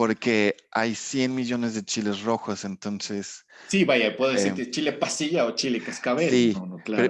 [0.00, 3.44] porque hay 100 millones de chiles rojos, entonces...
[3.68, 6.30] Sí, vaya, puede decirte em, chile pasilla o chile cascabel.
[6.30, 6.56] Sí,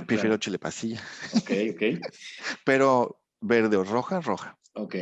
[0.09, 1.00] prefiero chile pasilla.
[1.37, 1.83] Ok, ok.
[2.64, 4.59] Pero verde o roja, roja.
[4.74, 4.96] Ok.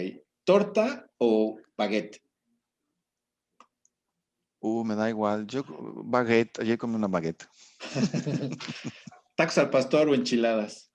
[0.45, 2.21] ¿Torta o baguette?
[4.61, 5.47] Uh, me da igual.
[5.47, 5.65] Yo,
[6.05, 7.49] baguette, ayer comí una baguette.
[9.35, 10.91] ¿Tacos al pastor o enchiladas?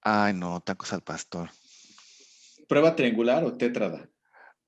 [0.00, 1.50] Ay, no, tacos al pastor.
[2.66, 4.08] ¿Prueba triangular o tétrada?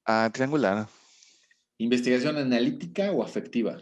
[0.04, 0.86] Ah, triangular.
[1.82, 3.76] ¿Investigación analítica o afectiva?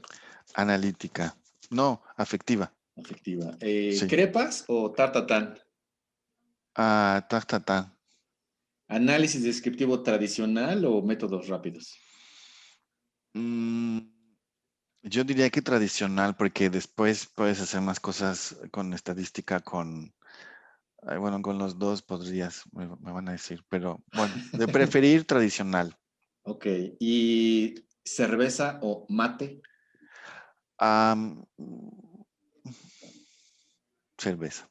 [0.54, 1.36] Analítica.
[1.68, 2.72] No, afectiva.
[2.96, 3.58] Afectiva.
[3.60, 5.58] Eh, ¿Crepas o tartatán?
[6.74, 7.94] Ah, tartatán.
[8.88, 11.98] ¿Análisis descriptivo tradicional o métodos rápidos?
[13.34, 13.98] Mm,
[15.02, 20.14] yo diría que tradicional, porque después puedes hacer más cosas con estadística, con,
[21.02, 25.94] bueno, con los dos podrías, me, van a decir, pero bueno, de preferir tradicional.
[26.44, 26.66] Ok,
[26.98, 29.62] ¿y cerveza o mate?
[34.18, 34.68] cerveza.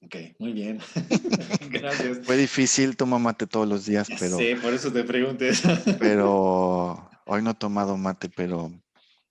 [0.00, 0.80] Ok, muy bien.
[1.70, 2.18] Gracias.
[2.24, 4.38] Fue difícil, tomo mate todos los días, pero...
[4.38, 5.52] Sí, por eso te pregunté.
[5.98, 8.72] pero hoy no he tomado mate, pero...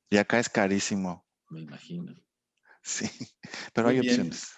[0.09, 1.25] Y acá es carísimo.
[1.49, 2.13] Me imagino.
[2.83, 3.09] Sí,
[3.73, 4.53] pero hay opciones.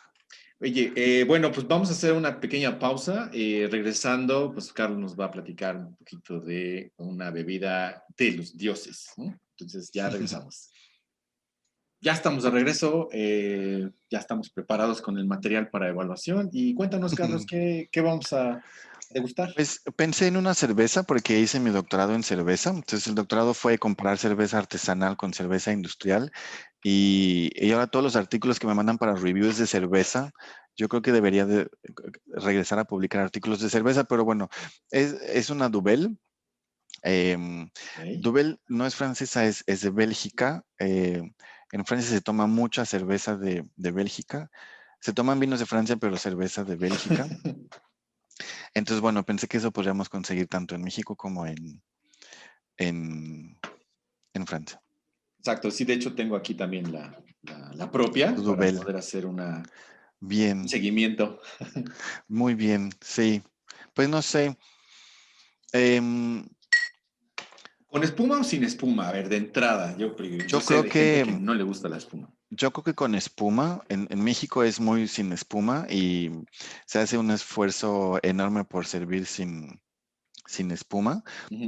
[0.63, 3.30] Oye, eh, bueno, pues vamos a hacer una pequeña pausa.
[3.34, 8.56] Eh, regresando, pues Carlos nos va a platicar un poquito de una bebida de los
[8.56, 9.10] dioses.
[9.17, 10.71] Entonces ya regresamos.
[11.99, 16.49] ya estamos de regreso, eh, ya estamos preparados con el material para evaluación.
[16.54, 18.63] Y cuéntanos, Carlos, ¿qué, qué vamos a
[19.13, 19.54] degustar?
[19.56, 22.71] Pues pensé en una cerveza porque hice mi doctorado en cerveza.
[22.71, 26.32] Entonces el doctorado fue comprar cerveza artesanal con cerveza industrial
[26.84, 30.32] y, ahora todos los artículos que me mandan para reviews de cerveza,
[30.76, 31.69] yo creo que debería de
[32.28, 34.49] regresar a publicar artículos de cerveza, pero bueno,
[34.91, 36.17] es, una Duvel.
[37.04, 37.38] Eh,
[38.19, 40.65] Duvel no es francesa, es, de Bélgica.
[40.77, 41.21] Eh,
[41.71, 44.52] en Francia se toma mucha cerveza de, Bélgica.
[45.00, 47.27] Se toman vinos de Francia, pero cerveza de Bélgica.
[48.73, 51.81] Entonces, bueno, pensé que eso podríamos conseguir tanto en México como en,
[52.77, 53.60] en,
[54.34, 54.81] en Francia.
[55.40, 57.21] Exacto, sí, de hecho tengo aquí también la,
[57.75, 59.62] la, propia para poder hacer una,
[60.19, 60.62] bien.
[60.62, 61.42] un seguimiento.
[62.27, 63.44] Muy bien, sí.
[63.94, 64.58] Pues no sé.
[65.73, 66.46] Em,
[67.88, 69.10] ¿Con espuma o sin espuma?
[69.10, 70.15] A ver, de entrada, yo,
[70.48, 72.34] yo, creo que, no le gusta la espuma.
[72.56, 76.29] Yo creo que con espuma, en, México es muy sin espuma y
[76.85, 79.81] se hace un esfuerzo enorme por servir sin,
[80.45, 81.23] sin espuma,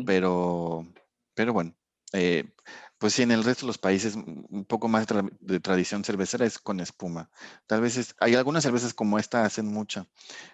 [0.05, 0.87] pero,
[1.33, 1.75] pero bueno,
[2.13, 2.53] eh,
[2.97, 5.05] pues sí, en el resto de los países un poco más
[5.39, 7.29] de, tradición cervecera es con espuma.
[7.67, 10.07] Tal vez hay algunas cervezas como esta hacen mucha.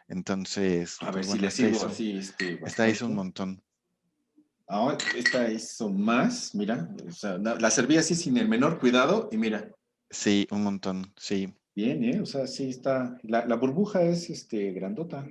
[0.07, 2.17] Entonces, a ver si le sigo así.
[2.17, 3.61] Este, esta hizo un montón.
[4.67, 6.89] Ahora, esta hizo más, mira,
[7.59, 9.69] la serví así sin el menor cuidado y mira.
[10.11, 11.53] Sí, un montón, sí.
[11.73, 12.19] Bien, ¿eh?
[12.21, 13.17] O sea, sí está.
[13.23, 15.25] La, burbuja es este, grandota.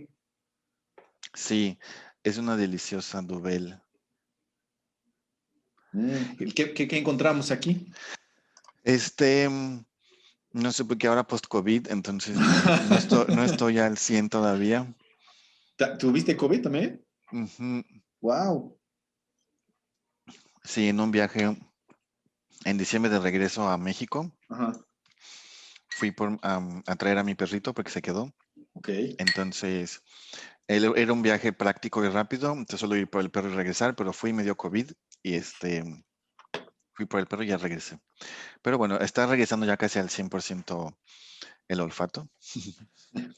[1.34, 1.78] Sí,
[2.24, 3.78] es una deliciosa Duvel.
[5.92, 7.92] Mm, ¿qué, qué, encontramos aquí?
[8.82, 9.84] Este, mm,
[10.52, 14.94] no sé, porque ahora post-COVID, entonces no estoy, al 100 todavía.
[15.98, 17.04] ¿Tuviste COVID también?
[18.20, 18.78] Wow.
[20.64, 21.56] Sí, en un viaje
[22.64, 24.30] en diciembre de regreso a México.
[25.88, 28.32] Fui por, a traer a mi perrito porque se quedó.
[28.74, 28.88] Ok.
[29.18, 30.02] Entonces,
[30.66, 34.12] era un viaje práctico y rápido, entonces solo ir por el perro y regresar, pero
[34.12, 34.92] fui y me dio COVID
[35.22, 35.82] y este,
[36.92, 37.98] fui por el perro y ya regresé.
[38.62, 40.96] Pero bueno, está regresando ya casi al 100%
[41.68, 42.28] el olfato.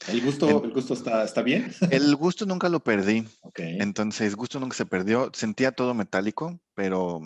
[0.07, 1.73] ¿El gusto, el, gusto está, está, bien?
[1.91, 3.27] El gusto nunca lo perdí.
[3.41, 3.77] Okay.
[3.79, 5.31] Entonces, gusto nunca se perdió.
[5.33, 7.21] Sentía todo metálico, pero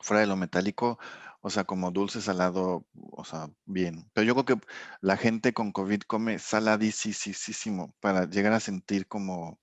[0.00, 0.98] fuera de lo metálico,
[1.46, 4.08] o sea, como dulce, salado, o sea, bien.
[4.14, 4.66] Pero yo creo que
[5.02, 9.58] la gente con COVID come saladísimo para llegar a sentir como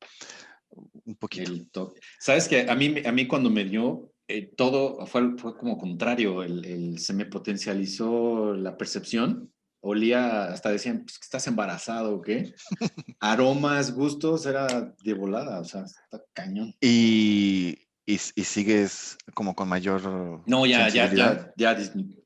[0.69, 1.95] un poquito.
[2.19, 6.43] Sabes que a mí, a mí cuando me dio, eh, todo fue, fue, como contrario,
[6.43, 9.51] el, se me potencializó la percepción
[9.83, 12.53] olía, hasta decían, pues, que estás embarazado o qué.
[13.19, 16.75] Aromas, gustos, era de volada, o sea, está cañón.
[16.79, 20.41] Y, y, sigues como con mayor.
[20.47, 21.77] No, ya, ya, ya, ya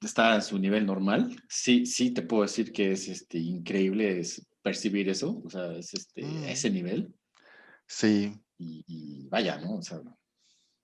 [0.01, 1.35] está a su nivel normal.
[1.49, 5.93] Sí, sí, te puedo decir que es este, increíble es percibir eso, o sea, es
[5.93, 6.43] este, mm.
[6.45, 7.13] ese nivel.
[7.87, 8.33] Sí.
[8.57, 9.75] Y, y, vaya, ¿no?
[9.75, 9.99] O sea,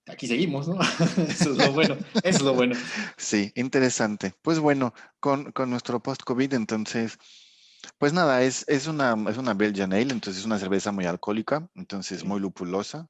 [0.07, 0.79] aquí seguimos, ¿no?
[1.29, 2.75] Eso es lo bueno, eso es lo bueno.
[3.17, 4.33] Sí, interesante.
[4.41, 7.17] Pues bueno, con, con nuestro post-COVID, entonces,
[7.97, 11.67] pues nada, es, es, una, es una Belgian Ale, entonces es una cerveza muy alcohólica,
[11.75, 13.09] entonces muy lupulosa.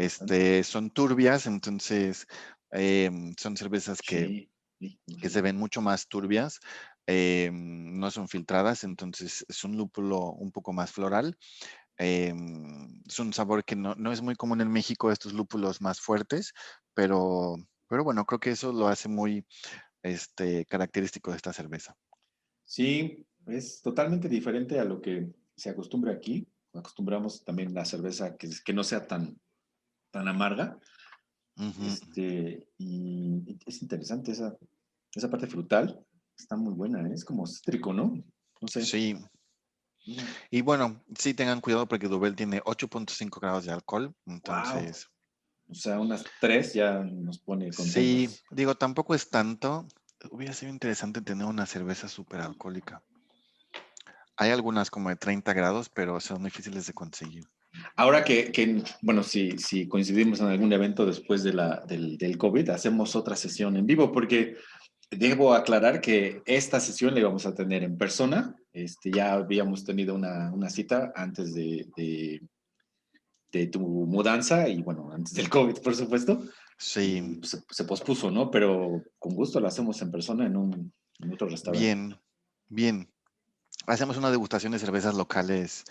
[0.00, 2.26] Este, son turbias, entonces
[2.70, 4.48] em, son cervezas que,
[4.78, 6.58] que se ven mucho más turbias.
[7.06, 11.36] Em, no son filtradas, entonces es un lúpulo un poco más floral.
[11.98, 16.54] Em, es un sabor que no, es muy común en México, estos lúpulos más fuertes,
[16.94, 19.44] pero, pero bueno, creo que eso lo hace muy
[20.02, 21.94] este, característico de esta cerveza.
[22.64, 26.48] Sí, es totalmente diferente a lo que se acostumbra aquí.
[26.72, 29.36] Acostumbramos también la cerveza que, que no sea tan,
[30.10, 30.78] tan amarga.
[31.56, 34.56] este, y es interesante esa,
[35.14, 36.04] esa parte frutal.
[36.36, 37.12] Está muy buena, ¿eh?
[37.14, 38.14] es como cítrico, ¿no?
[38.60, 38.84] No sé.
[38.84, 39.16] Sí,
[40.50, 45.08] y bueno, sí tengan cuidado porque Duvel tiene 8.5 grados de alcohol, entonces...
[45.68, 47.92] O sea, unas 3 ya nos pone contentos.
[47.92, 49.86] Sí, digo, tampoco es tanto.
[50.30, 53.04] Hubiera sido interesante tener una cerveza súper alcohólica.
[54.36, 57.44] Hay algunas como de 30 grados, pero son difíciles de conseguir.
[57.96, 62.70] Ahora que, bueno, si, si coincidimos en algún evento después de la, del, del COVID,
[62.70, 64.56] hacemos otra sesión en vivo, porque
[65.10, 68.54] Debo aclarar que esta sesión la íbamos a tener en persona.
[68.72, 71.88] Este, ya habíamos tenido una, una cita antes de,
[73.50, 76.44] de, tu mudanza y bueno, antes del COVID, por supuesto.
[76.78, 77.40] Sí.
[77.42, 78.52] Se, se, pospuso, ¿no?
[78.52, 81.84] Pero con gusto la hacemos en persona en, un, en otro restaurante.
[81.84, 82.16] Bien,
[82.68, 83.10] bien.
[83.88, 85.84] Hacemos una degustación de cervezas locales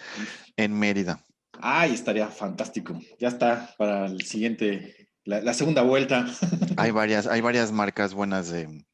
[0.56, 1.26] en Mérida.
[1.60, 3.00] Ay, estaría fantástico.
[3.20, 6.26] Ya está para el siguiente, la, la segunda vuelta.
[6.78, 8.86] Hay varias, hay varias marcas buenas de,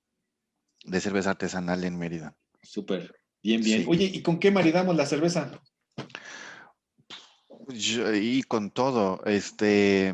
[0.85, 2.35] de cerveza artesanal en Mérida.
[2.61, 3.85] Súper, bien, bien.
[3.87, 5.61] Oye, ¿y con qué maridamos la cerveza?
[7.67, 10.13] y con todo, este,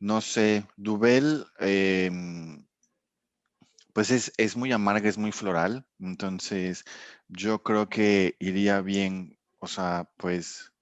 [0.00, 2.64] no sé, Dubel, em,
[3.92, 6.84] pues es, es, muy amarga, es muy floral, entonces
[7.28, 10.72] yo creo que iría bien, o sea, pues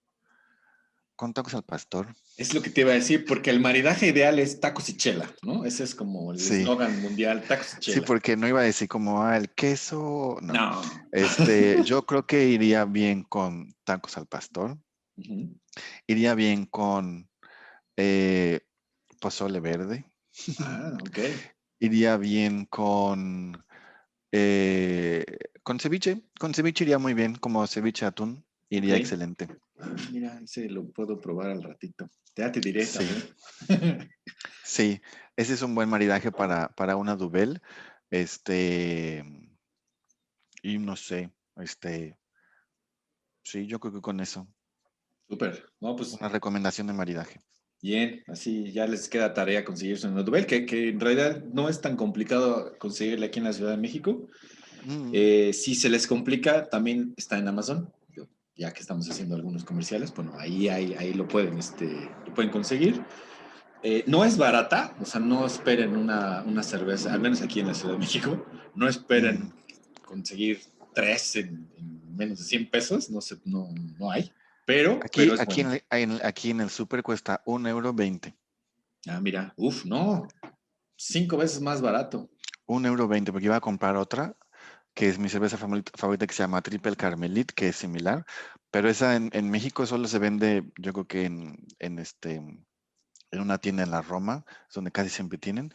[1.16, 2.14] con tacos al pastor.
[2.36, 5.34] Es lo que te iba a decir, porque el maridaje ideal es tacos y chela,
[5.42, 5.64] ¿no?
[5.64, 7.94] Ese es como el eslogan mundial, tacos y chela.
[7.96, 10.36] Sí, porque no iba a decir como, ah, el queso.
[10.42, 10.82] No.
[11.10, 14.78] Este, yo creo que iría bien con tacos al pastor.
[16.06, 17.30] Iría bien con
[17.96, 18.60] eh,
[19.18, 20.12] pozole verde.
[20.60, 21.18] Ah, ok.
[21.78, 23.64] Iría bien con,
[24.32, 25.24] eh,
[25.62, 26.22] con ceviche.
[26.38, 28.45] Con ceviche iría muy bien, como ceviche atún.
[28.68, 29.48] Iría excelente.
[29.78, 32.10] Ah, mira, ese lo puedo probar al ratito.
[32.34, 32.84] Ya te diré.
[32.84, 33.06] Sí.
[34.64, 35.00] sí,
[35.36, 37.62] ese es un buen maridaje para, para una Dubel.
[38.10, 39.24] Este,
[40.62, 42.18] y no sé, este,
[43.42, 44.48] sí, yo creo que con eso.
[45.28, 45.66] Súper.
[45.80, 46.14] No, pues.
[46.14, 47.40] Una recomendación de maridaje.
[47.82, 51.80] Bien, así ya les queda tarea conseguirse una Dubel, que, que en realidad no es
[51.80, 54.26] tan complicado conseguirla aquí en la Ciudad de México.
[54.84, 55.10] Mm.
[55.12, 57.92] Eh, si se les complica, también está en Amazon.
[58.56, 62.50] Ya que estamos haciendo algunos comerciales, bueno, ahí, ahí, ahí lo, pueden, este, lo pueden
[62.50, 63.04] conseguir.
[63.82, 67.66] Eh, no es barata, o sea, no esperen una, una, cerveza, al menos aquí en
[67.66, 69.52] la Ciudad de México, no esperen
[70.04, 70.60] conseguir
[70.94, 71.68] tres en,
[72.16, 74.32] menos de 100 pesos, no, sé, no, no hay.
[74.64, 78.34] Pero, aquí, aquí, en el, aquí en el súper cuesta un euro 20.
[79.06, 80.26] Ah, mira, uff, no,
[80.96, 82.28] cinco veces más barato.
[82.66, 84.34] Un euro 20, porque iba a comprar otra
[84.96, 88.24] que es mi cerveza favorita que se llama Triple Carmelit, que es similar,
[88.70, 93.82] pero esa en, México solo se vende, yo creo que en, este, en una tienda
[93.82, 95.70] en la Roma, donde casi siempre tienen,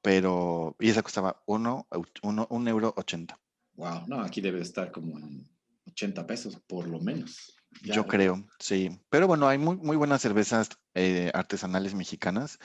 [0.00, 1.86] pero, y esa costaba uno,
[2.22, 3.38] uno, un euro ochenta.
[3.74, 5.46] Wow, no, aquí debe estar como en
[5.88, 7.54] 80 pesos, por lo menos.
[7.82, 9.00] Yo creo, sí.
[9.10, 12.58] Pero bueno, hay muy, muy buenas cervezas eh, artesanales mexicanas.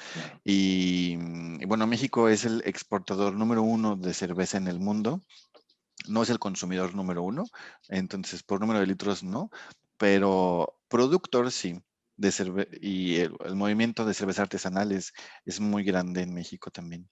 [0.43, 1.17] Y,
[1.59, 5.23] y, bueno, México es el exportador número uno de cerveza en el mundo
[6.09, 7.45] no es el consumidor número uno,
[7.89, 9.49] entonces por número de litros no,
[9.97, 11.79] pero productor sí.
[12.19, 15.13] De cerve y el, movimiento de cerveza artesanal es,
[15.59, 17.07] muy grande en México también.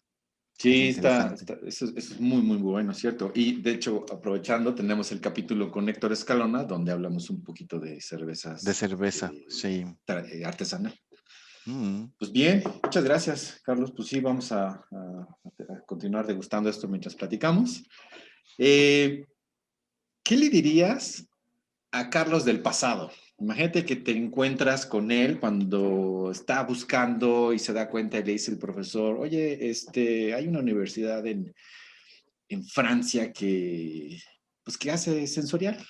[0.57, 3.31] Sí, está, eso, es muy, muy bueno, ¿cierto?
[3.35, 8.01] Y de hecho, aprovechando, tenemos el capítulo con Héctor Escalona, donde hablamos un poquito de
[8.01, 8.63] cervezas.
[8.63, 9.85] De cerveza, eh, sí.
[10.07, 10.99] Eh, artesanal.
[11.67, 12.05] Mm.
[12.17, 13.91] Pues bien, muchas gracias, Carlos.
[13.95, 15.27] Pues sí, vamos a, a
[15.85, 17.83] continuar degustando esto mientras platicamos.
[18.57, 19.25] Eh,
[20.23, 21.27] ¿Qué le dirías
[21.91, 23.11] a Carlos del pasado?
[23.37, 28.31] Imagínate que te encuentras con él cuando está buscando y se da cuenta y le
[28.31, 31.53] dice el profesor, oye, este, hay una universidad en,
[32.71, 34.21] Francia que,
[34.63, 35.85] pues, que hace sensorial.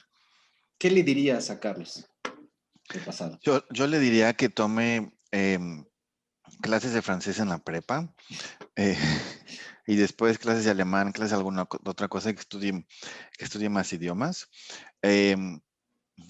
[0.79, 2.07] ¿Qué le dirías a Carlos
[2.91, 3.39] del pasado?
[3.43, 5.85] Yo, le diría que tome em,
[6.61, 8.11] clases de francés en la prepa.
[8.75, 8.97] Eh,
[9.87, 12.85] y después clases de alemán, clases de alguna otra cosa que estudie,
[13.37, 14.49] que estudie más idiomas.
[15.01, 15.61] Em,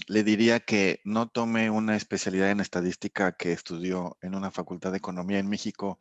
[0.07, 4.97] le diría que no tome una especialidad en estadística que estudió en una facultad de
[4.97, 5.99] economía en México,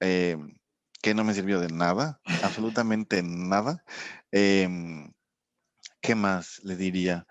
[0.00, 0.56] em,
[1.02, 2.20] que no me sirvió de nada,
[2.64, 3.84] absolutamente nada.
[4.32, 5.12] Em,
[6.00, 7.26] ¿Qué más le diría?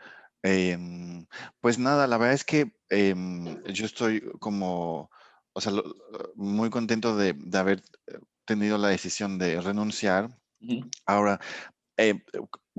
[1.60, 5.12] pues nada, la verdad es que yo estoy como,
[5.52, 5.74] o sea,
[6.36, 7.84] muy contento de, de haber
[8.50, 10.30] tenido la decisión de renunciar.
[11.06, 11.40] Ahora,
[11.98, 12.16] eh,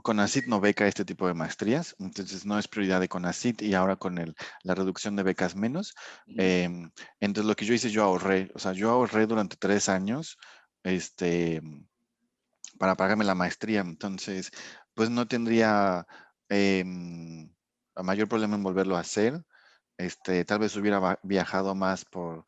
[0.03, 3.97] CONACIT no beca este tipo de maestrías, entonces no es prioridad de CONACIT y ahora
[3.97, 5.95] con el, la reducción de becas menos.
[6.27, 6.91] Em,
[7.21, 10.39] entonces lo que yo hice, yo ahorré, o sea, yo ahorré durante tres años
[10.83, 11.63] este,
[12.79, 14.51] para pagarme la maestría, entonces
[14.95, 16.07] pues no tendría
[16.49, 17.49] em,
[18.03, 19.45] mayor problema en volverlo a hacer.
[19.99, 22.47] Este, tal vez hubiera viajado más por,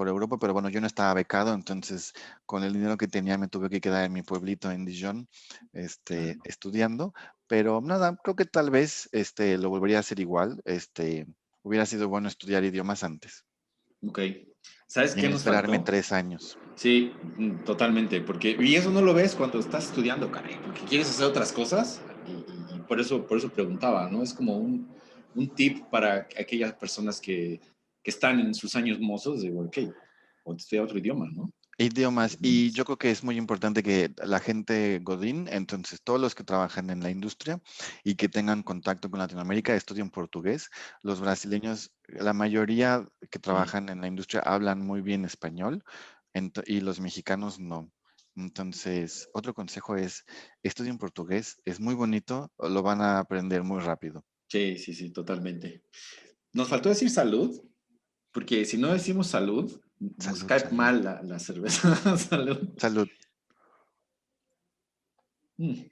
[0.00, 2.14] por Europa, pero bueno, yo no estaba becado, entonces
[2.46, 5.28] con el dinero que tenía me tuve que quedar en mi pueblito en Dijon,
[5.74, 7.12] este, estudiando,
[7.46, 11.26] pero nada, creo que tal vez este, lo volvería a hacer igual, este,
[11.62, 13.44] hubiera sido bueno estudiar idiomas antes.
[14.02, 14.20] Ok.
[14.86, 16.56] ¿Sabes qué nos esperarme tres años.
[16.76, 21.10] Sí, mm, totalmente, porque y eso no lo ves cuando estás estudiando, caray, porque quieres
[21.10, 24.22] hacer otras cosas y, por eso por eso preguntaba, ¿no?
[24.22, 24.88] Es como un,
[25.34, 27.60] un tip para aquellas personas que
[28.10, 29.78] están en sus años mozos, digo, ok,
[30.44, 31.52] o otro idioma, ¿no?
[31.78, 32.36] Idiomas.
[32.42, 36.44] Y yo creo que es muy importante que la gente Godín, entonces todos los que
[36.44, 37.58] trabajan en la industria
[38.04, 40.68] y que tengan contacto con Latinoamérica, estudien portugués.
[41.02, 45.82] Los brasileños, la mayoría que trabajan en la industria hablan muy bien español
[46.66, 47.90] y los mexicanos no.
[48.36, 50.24] Entonces, otro consejo es,
[50.62, 54.22] estudien portugués, es muy bonito, lo van a aprender muy rápido.
[54.48, 55.84] Sí, sí, sí, totalmente.
[56.52, 57.58] Nos faltó decir salud,
[58.32, 61.94] porque si no decimos salud, nos cae mal la, cerveza.
[62.16, 62.58] salud.
[62.76, 63.08] Salud.
[65.58, 65.90] Mm.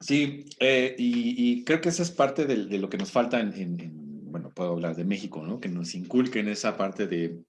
[0.00, 4.50] Sí, eh, y, creo que esa es parte de, lo que nos falta en, bueno,
[4.54, 5.58] puedo hablar de México, ¿no?
[5.58, 7.42] Que nos inculquen esa parte de,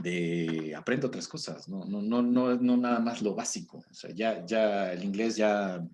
[0.00, 1.84] de aprende otras cosas, ¿no?
[1.84, 3.84] No, no, no, no nada más lo básico.
[3.90, 5.86] O sea, ya, ya el inglés ya,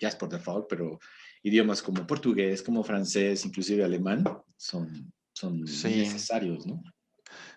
[0.00, 0.98] ya es por default, pero
[1.42, 4.24] idiomas como portugués, como francés, inclusive alemán,
[4.56, 6.82] son, son necesarios, ¿no?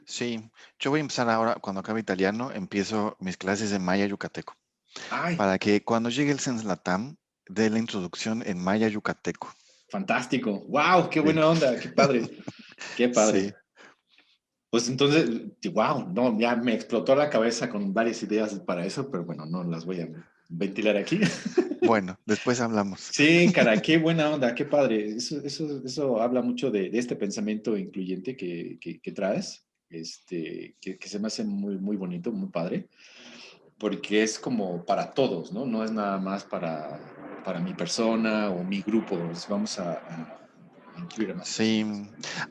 [0.06, 4.56] Sí, yo voy a empezar ahora, cuando acabe italiano, empiezo mis clases de maya yucateco.
[5.38, 7.16] Para que cuando llegue el Sens Latam,
[7.48, 9.54] dé la introducción en maya yucateco.
[9.90, 10.66] Fantástico.
[10.68, 11.10] ¡Wow!
[11.10, 11.80] ¡Qué buena onda!
[11.80, 12.30] ¡Qué padre!
[12.98, 13.56] ¡Qué padre!
[14.70, 15.30] Pues entonces,
[15.74, 19.64] wow, no, ya me explotó la cabeza con varias ideas para eso, pero bueno, no
[19.64, 20.08] las voy a
[20.52, 21.20] ventilar aquí.
[21.84, 22.99] Bueno, después hablamos.
[23.12, 25.16] Sí, cara, qué buena onda, qué padre.
[25.16, 30.99] Eso, eso, eso habla mucho de, de este pensamiento incluyente que, que, traes, este, que,
[30.99, 32.88] que, se me hace muy, muy bonito, muy padre,
[33.80, 35.66] porque es como para todos, ¿no?
[35.66, 36.99] No es nada más para,
[37.43, 39.18] para mi persona o mi grupo.
[39.49, 40.39] Vamos a
[41.43, 41.86] Sí,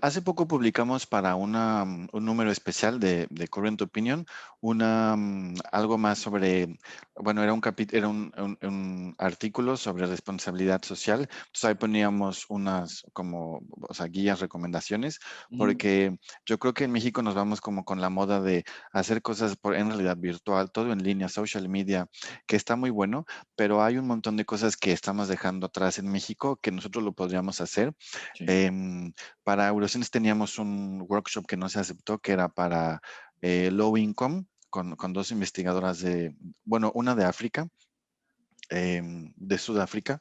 [0.01, 4.27] hace poco publicamos para una, un número especial de, de Current Opinion
[4.61, 6.79] una, mm, algo más sobre,
[7.17, 8.33] bueno, era un capítulo, era un,
[8.63, 11.21] un, artículo sobre responsabilidad social.
[11.21, 15.19] Entonces ahí poníamos unas como, o sea, guías, recomendaciones,
[15.57, 19.57] porque yo creo que en México nos vamos como con la moda de hacer cosas
[19.57, 22.07] por, en realidad virtual, todo en línea, social media,
[22.47, 23.25] que está muy bueno,
[23.57, 27.13] pero hay un montón de cosas que estamos dejando atrás en México que nosotros lo
[27.13, 27.95] podríamos hacer.
[28.39, 33.01] Em, para Eurocenes teníamos un workshop que no se aceptó, que era para
[33.43, 36.35] eh, low income, con, con, dos investigadoras de,
[36.65, 37.69] bueno, una de África,
[38.69, 40.21] em, de Sudáfrica.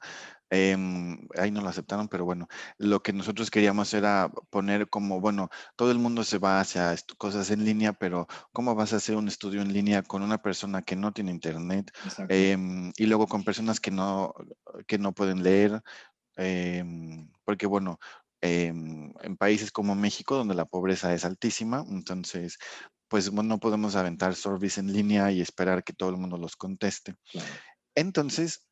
[0.51, 2.47] Em, ahí no lo aceptaron, pero bueno,
[2.79, 7.51] lo que nosotros queríamos era poner como, bueno, todo el mundo se va hacia cosas
[7.51, 10.95] en línea, pero ¿cómo vas a hacer un estudio en línea con una persona que
[10.95, 11.91] no tiene internet?
[12.97, 14.33] y luego con personas que no,
[14.87, 15.83] que no pueden leer,
[17.45, 17.99] porque bueno,
[18.41, 22.57] en países como México, donde la pobreza es altísima, entonces,
[23.09, 27.15] pues no podemos aventar service en línea y esperar que todo el mundo los conteste.
[27.95, 28.69] Entonces,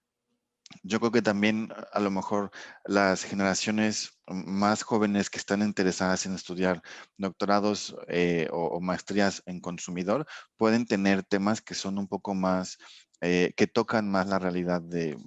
[0.83, 2.51] yo creo que también a lo mejor
[2.85, 6.81] las generaciones más jóvenes que están interesadas en estudiar
[7.17, 10.25] doctorados eh, o, maestrías en consumidor
[10.57, 12.77] pueden tener temas que son un poco más,
[13.21, 15.17] eh, que tocan más la realidad de,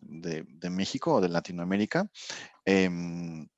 [0.71, 2.07] México o de Latinoamérica.
[2.65, 3.49] Em,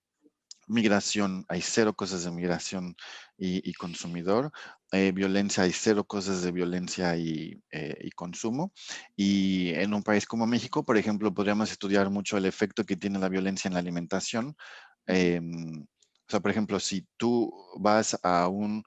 [0.73, 2.97] migración, hay cero cosas de migración
[3.39, 4.53] y, consumidor.
[4.93, 8.73] Eh, violencia, hay cero cosas de violencia y, y, consumo.
[9.17, 13.19] Y en un país como México, por ejemplo, podríamos estudiar mucho el efecto que tiene
[13.19, 14.57] la violencia en la alimentación.
[15.07, 18.83] Em, o sea, por ejemplo, si tú vas a un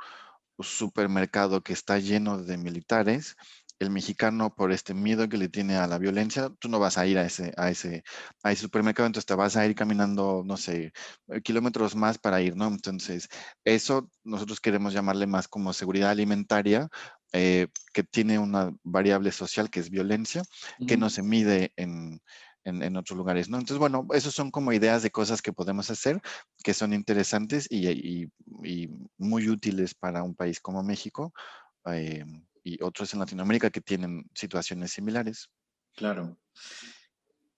[0.60, 3.36] supermercado que está lleno de militares,
[3.80, 7.06] el mexicano por este miedo que le tiene a la violencia, tú no vas a
[7.08, 8.04] ir a ese, a ese,
[8.44, 10.94] a ese supermercado, entonces te vas a ir caminando, no sé,
[11.28, 12.68] eh, kilómetros más para ir, ¿no?
[12.68, 13.28] Entonces,
[13.66, 16.90] eso nosotros queremos llamarle más como seguridad alimentaria,
[17.34, 20.44] eh, que tiene una variable social que es violencia,
[20.88, 22.22] que no se mide en,
[22.64, 23.58] en, otros lugares, ¿no?
[23.58, 26.22] Entonces, bueno, esos son como ideas de cosas que podemos hacer
[26.64, 28.32] que son interesantes y, y,
[28.64, 31.34] y muy útiles para un país como México.
[31.92, 32.24] Eh,
[32.66, 35.50] y otros en Latinoamérica que tienen situaciones similares.
[35.96, 36.38] Claro.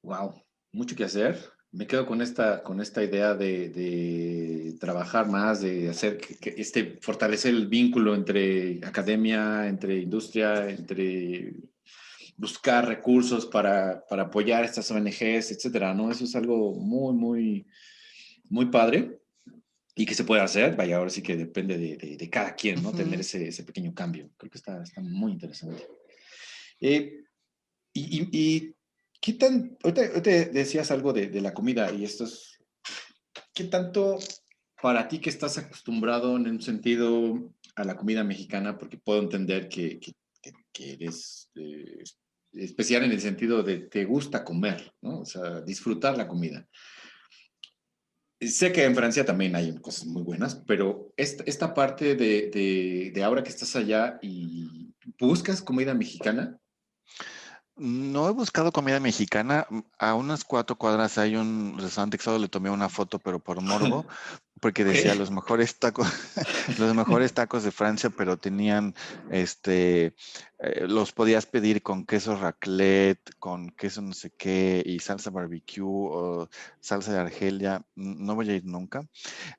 [0.03, 0.43] Wow,
[0.73, 1.49] mucho que hacer.
[1.71, 6.99] Me quedo con esta, con esta idea de, de trabajar más, de hacer que, este,
[7.01, 11.55] fortalecer el vínculo entre academia, entre industria, entre
[12.35, 16.11] buscar recursos para, para apoyar estas ONGs, etcétera, ¿no?
[16.11, 17.67] Eso es algo muy, muy,
[18.49, 19.19] muy padre
[19.97, 22.93] y que se puede hacer, vaya, ahora sí que depende de, de, cada quien, ¿no?
[22.93, 24.29] Tener ese, ese, pequeño cambio.
[24.37, 25.87] Creo que está, está muy interesante.
[26.79, 27.23] Eh,
[27.93, 28.75] y, y,
[29.19, 30.21] qué tan, ahorita,
[30.51, 32.59] decías algo de, de, la comida y esto es,
[33.55, 34.19] ¿qué tanto
[34.79, 39.67] para ti que estás acostumbrado en un sentido a la comida mexicana, porque puedo entender
[39.67, 40.13] que, que,
[40.71, 42.03] que eres eh,
[42.53, 45.21] especial en el sentido de te gusta comer, ¿no?
[45.21, 46.67] O sea, disfrutar la comida.
[48.39, 53.23] Sé que en Francia también hay cosas muy buenas, pero esta, esta parte de, de,
[53.23, 56.59] ahora que estás allá y buscas comida mexicana.
[57.75, 59.67] No he buscado comida mexicana.
[59.97, 63.61] A unas cuatro cuadras hay un restaurante que solo le tomé una foto, pero por
[63.61, 64.05] morbo,
[64.59, 66.07] porque decía los mejores tacos,
[66.79, 68.95] los mejores tacos de Francia, pero tenían,
[69.31, 70.15] este,
[70.59, 75.83] eh, los podías pedir con queso raclette, con queso no sé qué, y salsa barbecue
[75.83, 76.49] o
[76.79, 77.85] salsa de Argelia.
[77.95, 79.01] No voy a ir nunca.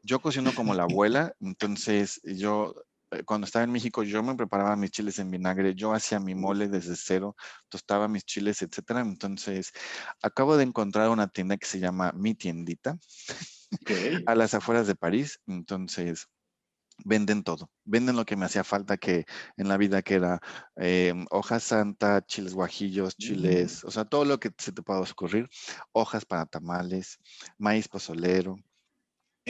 [0.03, 2.75] Yo cocino como la abuela, entonces yo
[3.11, 6.35] eh, cuando estaba en México, yo me preparaba mis chiles en vinagre, yo hacía mi
[6.35, 7.37] mole desde cero,
[7.69, 9.01] tostaba mis chiles, etcétera.
[9.01, 9.73] Entonces,
[10.23, 12.99] acabo de encontrar una tienda que se llama Mi Tiendita
[14.27, 15.41] a las afueras de París.
[15.47, 16.29] Entonces,
[17.05, 17.71] venden todo.
[17.85, 19.25] Venden lo que me hacía falta que
[19.57, 20.41] en la vida, que era
[20.77, 25.49] em, hoja santa, chiles guajillos, chiles, o sea, todo lo que se te pueda ocurrir.
[25.93, 27.19] Hojas para tamales,
[27.59, 28.57] maíz pozolero.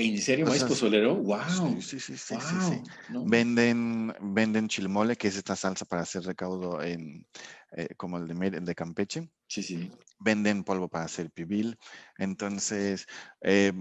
[0.00, 1.16] ¿En serio, maíz pozolero?
[1.16, 1.80] ¡Wow!
[1.80, 2.82] Sí, sí, sí, sí,
[3.26, 7.26] Venden, venden chilmole, que es esta salsa para hacer recaudo en,
[7.72, 9.28] eh, como el de, el de Campeche.
[9.48, 9.90] Sí, sí.
[10.20, 11.76] Venden polvo para hacer pibil.
[12.16, 13.06] Entonces,
[13.40, 13.72] eh,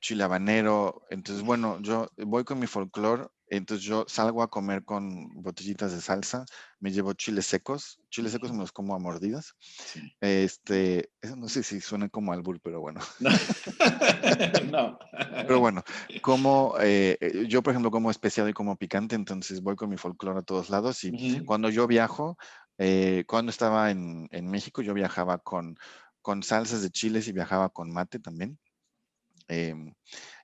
[0.00, 1.02] chile habanero.
[1.10, 6.00] Entonces, bueno, yo voy con mi folclore entonces yo salgo a comer con botellitas de
[6.00, 6.44] salsa,
[6.78, 9.56] me llevo chiles secos, chiles secos me los como a mordidas.
[10.20, 13.00] Este, eso no sé si suena como albur, pero bueno.
[14.70, 14.98] No.
[15.18, 15.82] Pero bueno,
[16.22, 19.96] como eh, eh, yo por ejemplo como especiado y como picante, entonces voy con mi
[19.96, 22.38] folclore a todos lados y cuando yo viajo,
[22.78, 25.76] eh, cuando estaba en, en, México, yo viajaba con,
[26.22, 28.58] con salsas de chiles y viajaba con mate también.
[29.48, 29.92] Em,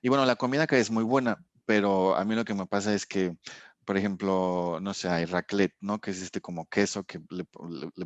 [0.01, 2.93] y bueno, la comida que es muy buena, pero a mí lo que me pasa
[2.93, 3.35] es que,
[3.85, 5.99] por ejemplo, no sé, hay raclette, ¿no?
[5.99, 7.45] Que es este como queso que le,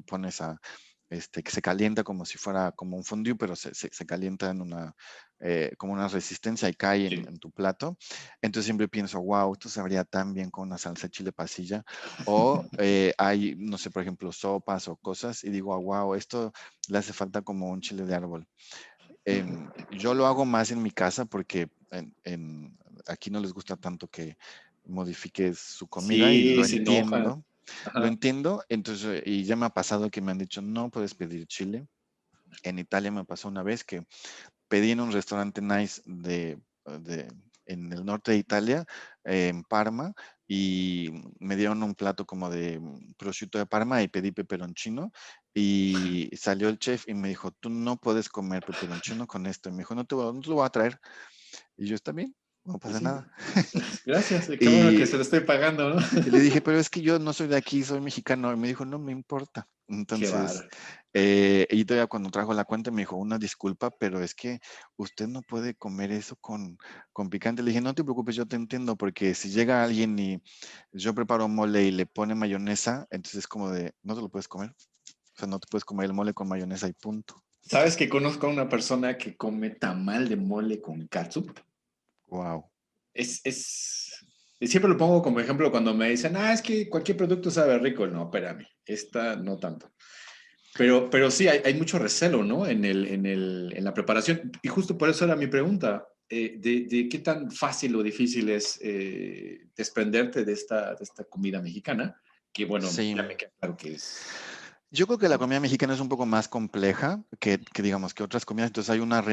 [0.01, 0.59] pones a,
[1.11, 4.61] este, que se calienta como si fuera como un fondue, pero se, se, calienta en
[4.61, 4.95] una,
[5.39, 7.97] eh, como una resistencia y cae en, tu plato.
[8.41, 11.83] Entonces siempre pienso, wow, esto sabría tan bien con una salsa de chile pasilla.
[12.25, 16.51] O eh, hay, no sé, por ejemplo, sopas o cosas y digo, wow, esto
[16.87, 18.47] le hace falta como un chile de árbol.
[19.23, 22.77] Em, yo lo hago más en mi casa porque en,
[23.07, 24.37] aquí no les gusta tanto que
[24.85, 27.43] modifiques su comida y lo entiendo.
[27.93, 31.47] Lo entiendo, entonces, y ya me ha pasado que me han dicho, no puedes pedir
[31.47, 31.87] chile.
[32.63, 34.05] En Italia me pasó una vez que
[34.67, 36.59] pedí en un restaurante nice de,
[37.65, 38.85] en el norte de Italia,
[39.23, 40.13] en Parma,
[40.47, 42.81] y me dieron un plato como de
[43.17, 45.11] prosciutto de Parma y pedí peperoncino
[45.53, 49.69] y salió el chef y me dijo, tú no puedes comer peperoncino con esto.
[49.69, 50.99] Y me dijo, no te, no te lo voy a traer.
[51.77, 53.31] Y yo, está bien, no pasa nada.
[54.05, 56.01] Gracias, qué bueno que se lo estoy pagando, ¿no?
[56.25, 58.53] Y le dije, pero es que yo no soy de aquí, soy mexicano.
[58.53, 59.67] Y me dijo, no me importa.
[59.87, 60.63] Entonces,
[61.13, 64.59] eh, y todavía cuando trajo la cuenta me dijo, una disculpa, pero es que
[64.95, 66.77] usted no puede comer eso con,
[67.11, 67.61] con picante.
[67.61, 70.41] Le dije, no te preocupes, yo te entiendo, porque si llega alguien y
[70.93, 74.47] yo preparo mole y le pone mayonesa, entonces es como de, no te lo puedes
[74.47, 74.69] comer.
[74.69, 77.43] O sea, no te puedes comer el mole con mayonesa y punto.
[77.61, 81.59] ¿Sabes que conozco a una persona que come tamal de mole con katsup?
[82.31, 82.71] Wow.
[83.13, 84.25] Es, es,
[84.61, 88.07] siempre lo pongo como ejemplo cuando me dicen, ah, es que cualquier producto sabe rico.
[88.07, 89.93] No, espérame, esta no tanto.
[90.77, 92.65] Pero, pero sí, hay, hay mucho recelo, ¿no?
[92.65, 94.49] En, el, en, el, en, la preparación.
[94.63, 98.47] Y justo por eso era mi pregunta, eh, de, de, qué tan fácil o difícil
[98.49, 102.15] es eh, desprenderte de esta, de esta comida mexicana,
[102.53, 104.25] que bueno, ya me queda claro que es
[104.91, 108.45] yo creo que la comida mexicana es un poco más compleja que, digamos que otras
[108.45, 109.23] comidas, entonces hay, una,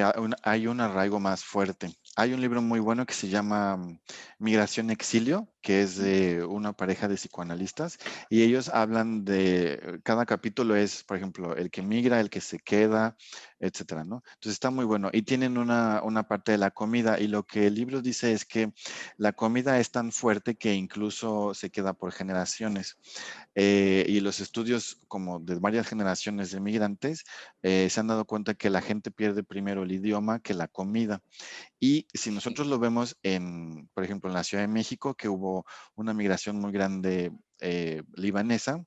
[0.42, 1.92] hay un arraigo más fuerte.
[2.16, 3.98] Hay un libro muy bueno que se llama mm,
[4.38, 7.98] Migración Exilio, que es de una pareja de psicoanalistas,
[8.30, 12.58] y ellos hablan de, cada capítulo es, por ejemplo, el que migra, el que se
[12.58, 13.16] queda,
[13.60, 14.22] etcétera, ¿no?
[14.34, 15.10] Entonces está muy bueno.
[15.12, 18.44] Y tienen una, una parte de la comida, y lo que el libro dice es
[18.44, 18.72] que
[19.16, 22.98] la comida es tan fuerte que incluso se queda por generaciones.
[23.54, 27.24] Eh, y los estudios como de varias generaciones de migrantes
[27.62, 31.22] eh, se han dado cuenta que la gente pierde primero el idioma que la comida.
[31.80, 35.47] Y si nosotros lo vemos en, por ejemplo, en la Ciudad de México, que hubo
[35.94, 38.84] una migración muy grande eh, libanesa,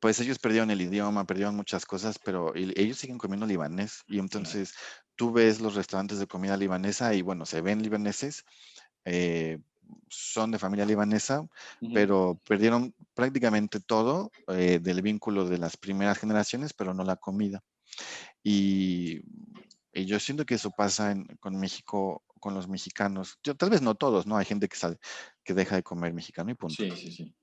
[0.00, 4.02] pues ellos perdieron el idioma, perdieron muchas cosas, pero ellos siguen comiendo libanés.
[4.06, 4.74] Y entonces
[5.16, 8.44] tú ves los restaurantes de comida libanesa y bueno, se ven libaneses,
[10.08, 11.46] son de familia libanesa,
[11.92, 17.62] pero perdieron prácticamente todo eh, del vínculo de las primeras generaciones, pero no la comida.
[18.42, 19.22] Y,
[19.94, 23.38] yo siento que eso pasa con México, con los mexicanos.
[23.42, 24.36] Yo, tal vez no todos, ¿no?
[24.36, 24.98] Hay gente que, sabe,
[25.44, 26.74] que deja de comer mexicano y punto.
[26.76, 27.34] Sí, sí, sí.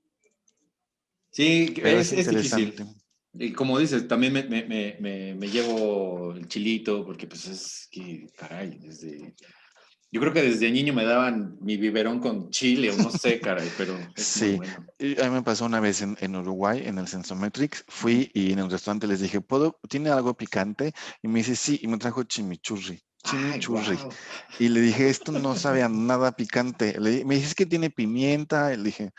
[1.30, 2.74] Sí, es, es, difícil.
[3.32, 8.28] Y como dices, también me, me, me, me, llevo el chilito, porque pues es que,
[8.36, 9.34] caray, desde
[10.14, 13.68] yo creo que desde niño me daban mi biberón con chile o no sé, caray,
[13.76, 13.98] pero.
[14.16, 14.60] sí,
[15.20, 17.84] a mí me pasó una vez en, Uruguay, en el Sensometrix.
[17.88, 20.92] Fui y en el restaurante les dije, ¿puedo, ¿tiene algo picante?
[21.20, 23.02] Y me dice, sí, y me trajo chimichurri.
[23.24, 23.98] Chimichurri.
[24.58, 26.98] Y le dije, esto no sabe a nada picante.
[27.00, 28.72] Le, me dice, que tiene pimienta.
[28.72, 29.10] Y le dije,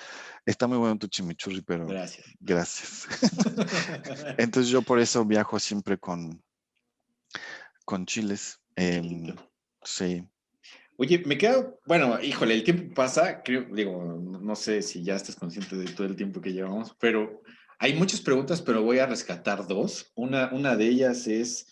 [0.45, 1.85] está muy bueno tu chimichurri, pero.
[1.85, 2.25] Gracias.
[2.39, 3.07] Gracias.
[4.37, 6.41] Entonces yo por eso viajo siempre con,
[7.83, 8.59] con chiles.
[8.75, 9.35] Em,
[9.83, 10.23] sí.
[10.97, 15.35] Oye, me queda, bueno, híjole, el tiempo pasa, creo, digo, no sé si ya estás
[15.35, 17.41] consciente de todo el tiempo que llevamos, pero
[17.79, 20.13] hay muchas preguntas, pero voy a rescatar dos.
[20.15, 21.67] Una, una de ellas es,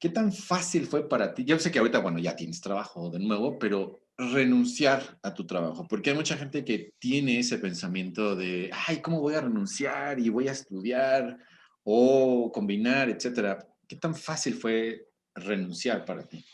[0.00, 1.44] ¿qué tan fácil fue para ti?
[1.44, 5.86] Yo sé que ahorita, bueno, ya tienes trabajo de nuevo, pero renunciar a tu trabajo,
[5.88, 10.28] porque hay mucha gente que tiene ese pensamiento de, ay, ¿cómo voy a renunciar y
[10.30, 11.38] voy a estudiar
[11.84, 13.66] o combinar, etcétera?
[13.86, 16.44] ¿Qué tan fácil fue renunciar para ti?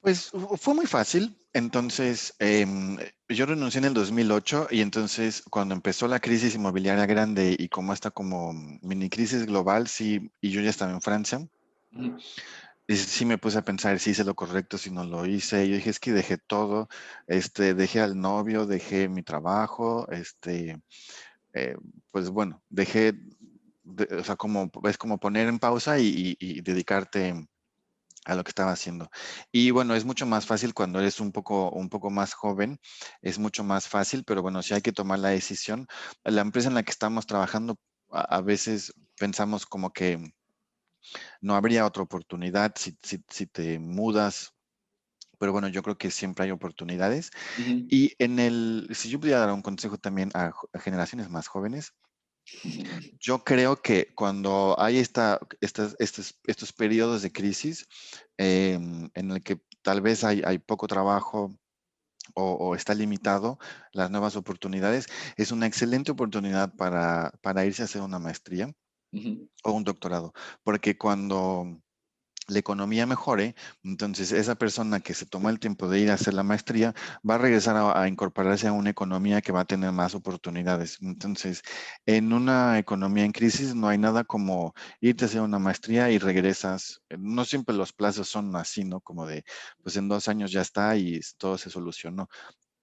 [0.00, 1.34] Pues fue muy fácil.
[1.54, 2.98] Entonces, em,
[3.28, 7.92] yo renuncié en el 2008 y entonces cuando empezó la crisis inmobiliaria grande y como
[7.92, 8.52] esta como
[8.82, 11.46] mini crisis global, sí, y yo ya estaba en Francia,
[12.86, 15.68] y sí me puse a pensar si hice lo correcto, si no lo hice.
[15.68, 16.88] Yo dije, es que dejé todo,
[17.26, 20.80] este, dejé al novio, dejé mi trabajo, este,
[21.54, 21.76] eh,
[22.10, 23.14] pues bueno, dejé,
[24.18, 27.46] o sea, como, es como poner en pausa y dedicarte
[28.24, 29.10] a lo que estaba haciendo.
[29.52, 32.78] Y bueno, es mucho más fácil cuando eres un poco, un poco más joven,
[33.22, 35.86] es mucho más fácil, pero bueno, si hay que tomar la decisión.
[36.24, 37.78] La empresa en la que estamos trabajando,
[38.10, 40.32] a, veces pensamos como que
[41.40, 44.54] no habría otra oportunidad si, si, te mudas.
[45.38, 47.30] Pero bueno, yo creo que siempre hay oportunidades.
[47.58, 51.92] Y en el, si yo pudiera dar un consejo también a, generaciones más jóvenes,
[53.20, 57.86] yo creo que cuando hay esta, estas, estos, estos periodos de crisis
[58.36, 61.56] em, en el que tal vez hay, hay poco trabajo
[62.34, 63.58] o, está limitado
[63.92, 68.72] las nuevas oportunidades, es una excelente oportunidad para, para irse a hacer una maestría
[69.62, 71.80] o un doctorado, porque cuando
[72.46, 76.34] la economía mejore, entonces esa persona que se toma el tiempo de ir a hacer
[76.34, 76.94] la maestría
[77.28, 80.98] va a regresar a, incorporarse a una economía que va a tener más oportunidades.
[81.00, 81.62] Entonces,
[82.06, 86.18] en una economía en crisis no hay nada como irte a hacer una maestría y
[86.18, 87.02] regresas.
[87.18, 89.00] No siempre los plazos son así, ¿no?
[89.00, 89.44] Como de,
[89.82, 92.28] pues en dos años ya está y todo se solucionó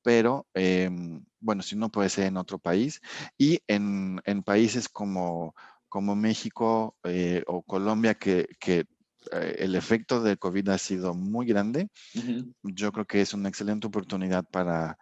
[0.03, 3.01] pero em, bueno, si no puede ser en otro país
[3.37, 5.55] y en, países como,
[5.91, 8.85] como México eh, o Colombia que, que
[9.33, 11.89] eh, el efecto de COVID ha sido muy grande.
[12.63, 14.97] Yo creo que es una excelente oportunidad para,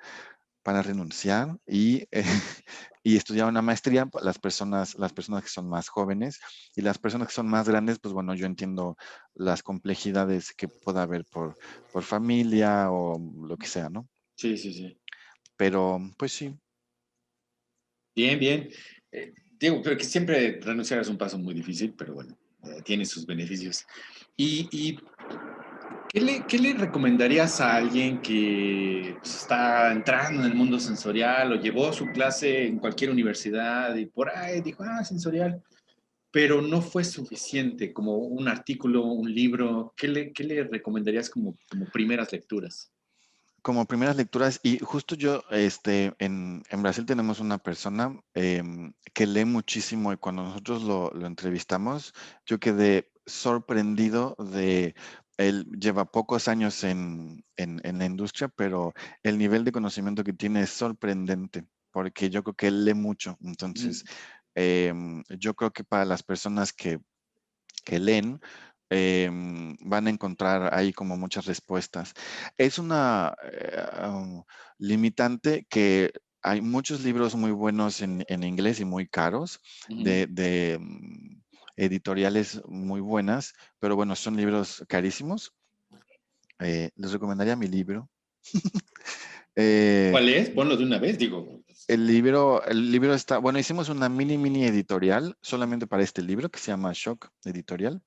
[0.63, 2.07] para renunciar y,
[3.03, 4.09] y estudiar una maestría.
[4.23, 6.39] Las personas, las personas que son más jóvenes
[6.75, 8.97] y las personas que son más grandes, pues bueno, yo entiendo
[9.35, 11.55] las complejidades que pueda haber por,
[11.93, 14.09] por familia o lo que sea, ¿no?
[14.35, 14.99] Sí, sí, sí.
[15.55, 16.59] Pero, pues sí.
[18.15, 18.69] Bien, bien.
[19.59, 22.37] Digo, pero que siempre renunciar es un paso muy difícil, pero bueno.
[22.63, 23.85] Eh, tiene sus beneficios.
[24.35, 24.97] ¿Y,
[26.09, 31.53] ¿qué, le, ¿qué, le, recomendarías a alguien que pues, está entrando en el mundo sensorial
[31.53, 35.61] o llevó su clase en cualquier universidad y por ahí dijo, ah, sensorial,
[36.31, 39.93] pero no fue suficiente como un artículo, un libro?
[39.95, 42.91] ¿Qué le, qué le recomendarías como, como primeras lecturas?
[43.61, 49.25] Como primeras lecturas, y justo yo, este, en, en Brasil tenemos una persona em, que
[49.25, 52.13] lee muchísimo y cuando nosotros lo, lo, entrevistamos,
[52.45, 54.95] yo quedé sorprendido de,
[55.37, 58.93] él lleva pocos años en, en, en, la industria, pero
[59.23, 63.37] el nivel de conocimiento que tiene es sorprendente, porque yo creo que él lee mucho.
[63.41, 64.03] Entonces,
[64.55, 66.99] em, yo creo que para las personas que,
[67.85, 68.41] que leen,
[68.91, 72.13] Em, van a encontrar ahí como muchas respuestas.
[72.57, 74.43] Es una eh, um,
[74.79, 76.11] limitante que
[76.41, 79.59] hay muchos libros muy buenos en, inglés y muy caros,
[79.89, 81.41] de, mm,
[81.75, 85.53] editoriales muy buenas, pero bueno, son libros carísimos.
[86.59, 88.09] Eh, les recomendaría mi libro.
[89.61, 90.51] Eh, ¿Cuál es?
[90.51, 91.61] Ponlo de una vez, digo.
[91.89, 96.47] El libro, el libro está, bueno, hicimos una mini, mini editorial solamente para este libro
[96.51, 98.03] que se llama Shock Editorial.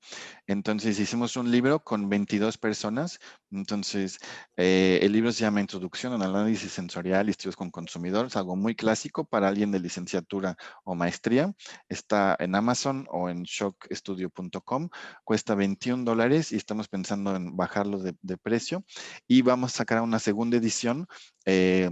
[0.47, 3.19] Entonces hicimos un libro con 22 personas.
[3.51, 4.19] Entonces
[4.55, 8.73] eh, el libro se llama Introducción al Análisis Sensorial y Estudios con Consumidores, algo muy
[8.73, 10.55] clásico para alguien de licenciatura
[10.85, 11.53] o maestría.
[11.89, 14.87] Está en Amazon o en shockstudio.com.
[15.25, 18.85] Cuesta 21 dólares y estamos pensando en bajarlo de, precio.
[19.27, 21.05] Y vamos a sacar una segunda edición.
[21.45, 21.89] Eh,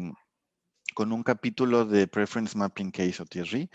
[1.02, 3.68] con un capítulo de Preference Mapping Case o TSRI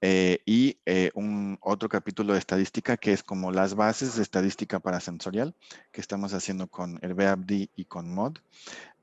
[0.00, 4.78] eh, y eh, un otro capítulo de estadística que es como las bases de estadística
[4.78, 5.56] para sensorial
[5.90, 8.36] que estamos haciendo con Herbeabd y con MOD.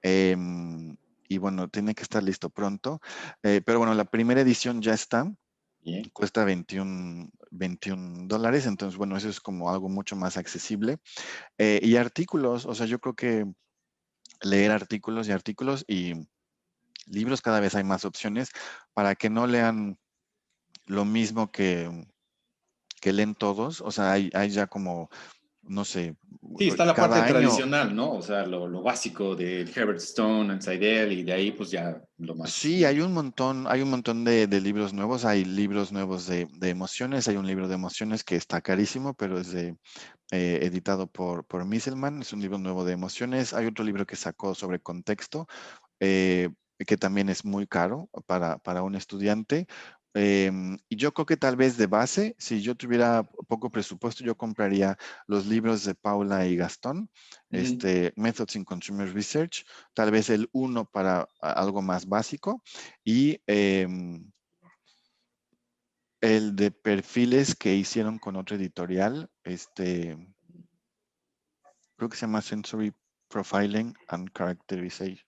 [0.01, 0.95] Em,
[1.27, 3.01] y bueno, tiene que estar listo pronto.
[3.43, 5.29] Eh, pero bueno, la primera edición ya está.
[6.13, 10.99] Cuesta 21, 21 dólares, entonces bueno, eso es como algo mucho más accesible.
[11.57, 13.45] y artículos, o sea, yo creo que
[14.41, 16.13] leer artículos y artículos y
[17.07, 18.49] libros, cada vez hay más opciones
[18.93, 19.97] para que no lean
[20.85, 21.89] lo mismo que,
[23.01, 23.81] que leen todos.
[23.81, 25.09] O sea, hay, hay ya como,
[25.63, 26.15] no sé.
[26.57, 28.13] Sí, está la parte tradicional, ¿no?
[28.13, 32.01] O sea, lo, lo básico de Herbert Stone, and Seidel, y de ahí pues ya
[32.17, 32.51] lo más.
[32.51, 35.25] Sí, hay un montón, hay un montón de, de libros nuevos.
[35.25, 37.27] Hay libros nuevos de, de, emociones.
[37.27, 39.75] Hay un libro de emociones que está carísimo, pero es de,
[40.31, 42.21] eh, editado por, por Misselman.
[42.21, 43.53] Es un libro nuevo de emociones.
[43.53, 45.47] Hay otro libro que sacó sobre contexto.
[45.99, 49.67] Eh, que también es muy caro para, para un estudiante,
[50.19, 54.35] Em, y yo creo que tal vez de base, si yo tuviera poco presupuesto, yo
[54.35, 54.97] compraría
[55.27, 57.11] los libros de Paula y Gastón,
[57.51, 59.63] este, Methods in Consumer Research,
[59.93, 62.63] tal vez el uno para algo más básico
[63.03, 64.31] y em,
[66.19, 70.17] el de perfiles que hicieron con otra editorial, este,
[71.95, 72.91] creo que se llama Sensory
[73.29, 75.26] Profiling and Characterization.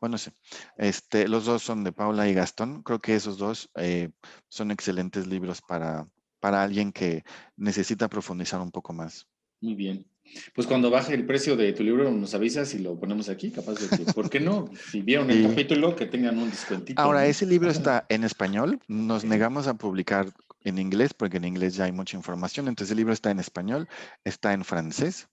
[0.00, 0.30] Bueno, sí.
[0.76, 2.82] Este, los dos son de Paula y Gastón.
[2.82, 4.10] Creo que esos dos eh,
[4.48, 6.08] son excelentes libros para,
[6.40, 7.24] para alguien que
[7.56, 9.26] necesita profundizar un poco más.
[9.60, 10.06] Muy bien.
[10.54, 13.74] Pues cuando baje el precio de tu libro nos avisas y lo ponemos aquí, capaz
[13.74, 14.70] de que, ¿por qué no?
[14.90, 17.00] Si vieron el capítulo, que tengan un descuentito.
[17.00, 18.78] Ahora, ese libro está en español.
[18.88, 20.30] Nos negamos a publicar
[20.64, 22.68] en inglés porque en inglés ya hay mucha información.
[22.68, 23.88] Entonces el libro está en español,
[24.24, 25.28] está en francés,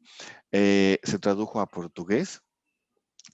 [0.52, 2.42] eh, se tradujo a portugués,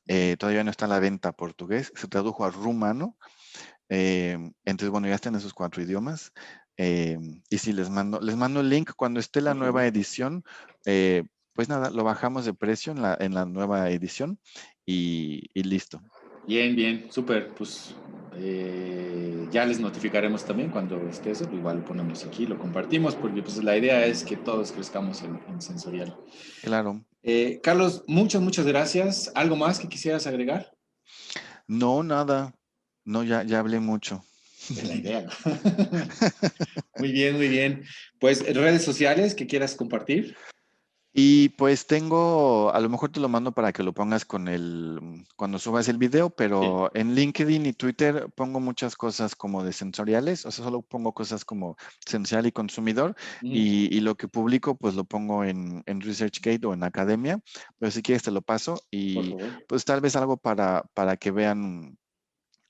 [0.08, 3.18] eh, todavía no está en la venta portugués, se tradujo a rumano.
[3.90, 6.32] Eh, entonces, bueno, ya están esos cuatro idiomas.
[6.78, 10.44] y si les mando, les mando el link cuando esté la nueva edición
[11.54, 14.40] pues nada, lo bajamos de precio en la, en la nueva edición
[14.86, 16.02] y, listo.
[16.48, 17.50] Bien, bien, súper.
[17.50, 17.94] Pues
[18.38, 19.01] eh,
[19.52, 23.62] ya les notificaremos también cuando esté eso, igual lo ponemos aquí, lo compartimos, porque pues
[23.64, 26.16] la idea es que todos crezcamos en, sensorial.
[26.64, 27.06] Claro.
[27.22, 29.32] Eh, Carlos, muchas, muchas gracias.
[29.36, 30.72] ¿Algo más que quisieras agregar?
[31.68, 32.56] No, nada.
[33.04, 34.24] No, ya, ya hablé mucho.
[34.70, 35.28] Es la idea.
[36.98, 37.84] muy bien, muy bien.
[38.20, 40.36] Pues redes sociales que quieras compartir.
[41.14, 45.26] Y pues tengo, a lo mejor te lo mando para que lo pongas con el,
[45.36, 50.46] cuando subas el video, pero en LinkedIn y Twitter pongo muchas cosas como de sensoriales,
[50.46, 55.04] o sea, solo pongo cosas como sensorial y consumidor, y, lo que publico pues lo
[55.04, 57.40] pongo en, en, ResearchGate o en Academia,
[57.78, 59.36] pero si quieres te lo paso y
[59.68, 62.00] pues tal vez algo para, para que vean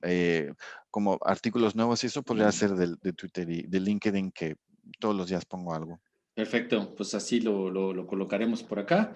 [0.01, 0.51] eh,
[0.89, 4.55] como artículos nuevos y eso podría ser de, de Twitter y de LinkedIn que
[4.99, 6.01] todos los días pongo algo.
[6.33, 9.13] Perfecto, pues así lo, lo, colocaremos por acá.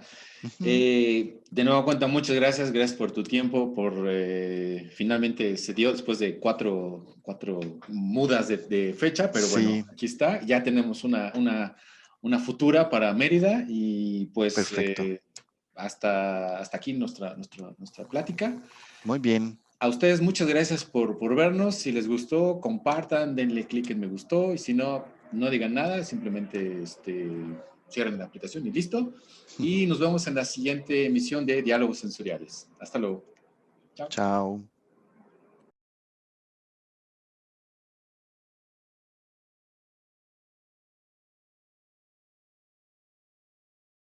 [0.63, 5.93] Eh, de nuevo cuenta, muchas gracias, gracias por tu tiempo, por eh, finalmente se dio
[5.93, 11.77] después de cuatro, cuatro mudas de, fecha, pero bueno, aquí está, ya tenemos una, una,
[12.21, 15.21] una futura para Mérida y pues eh,
[15.73, 18.61] hasta, hasta aquí nuestra, nuestra, nuestra plática.
[19.05, 19.57] Muy bien.
[19.79, 24.07] A ustedes muchas gracias por, por vernos, si les gustó, compartan, denle clic en me
[24.07, 25.05] gustó y si no,
[25.35, 27.29] no digan nada, simplemente este,
[27.89, 29.13] cierren la aplicación y listo.
[29.59, 32.67] Y nos vemos en la siguiente emisión de Diálogos Sensoriales.
[32.79, 33.23] Hasta luego.
[33.95, 34.07] Chao.
[34.09, 34.74] Chao.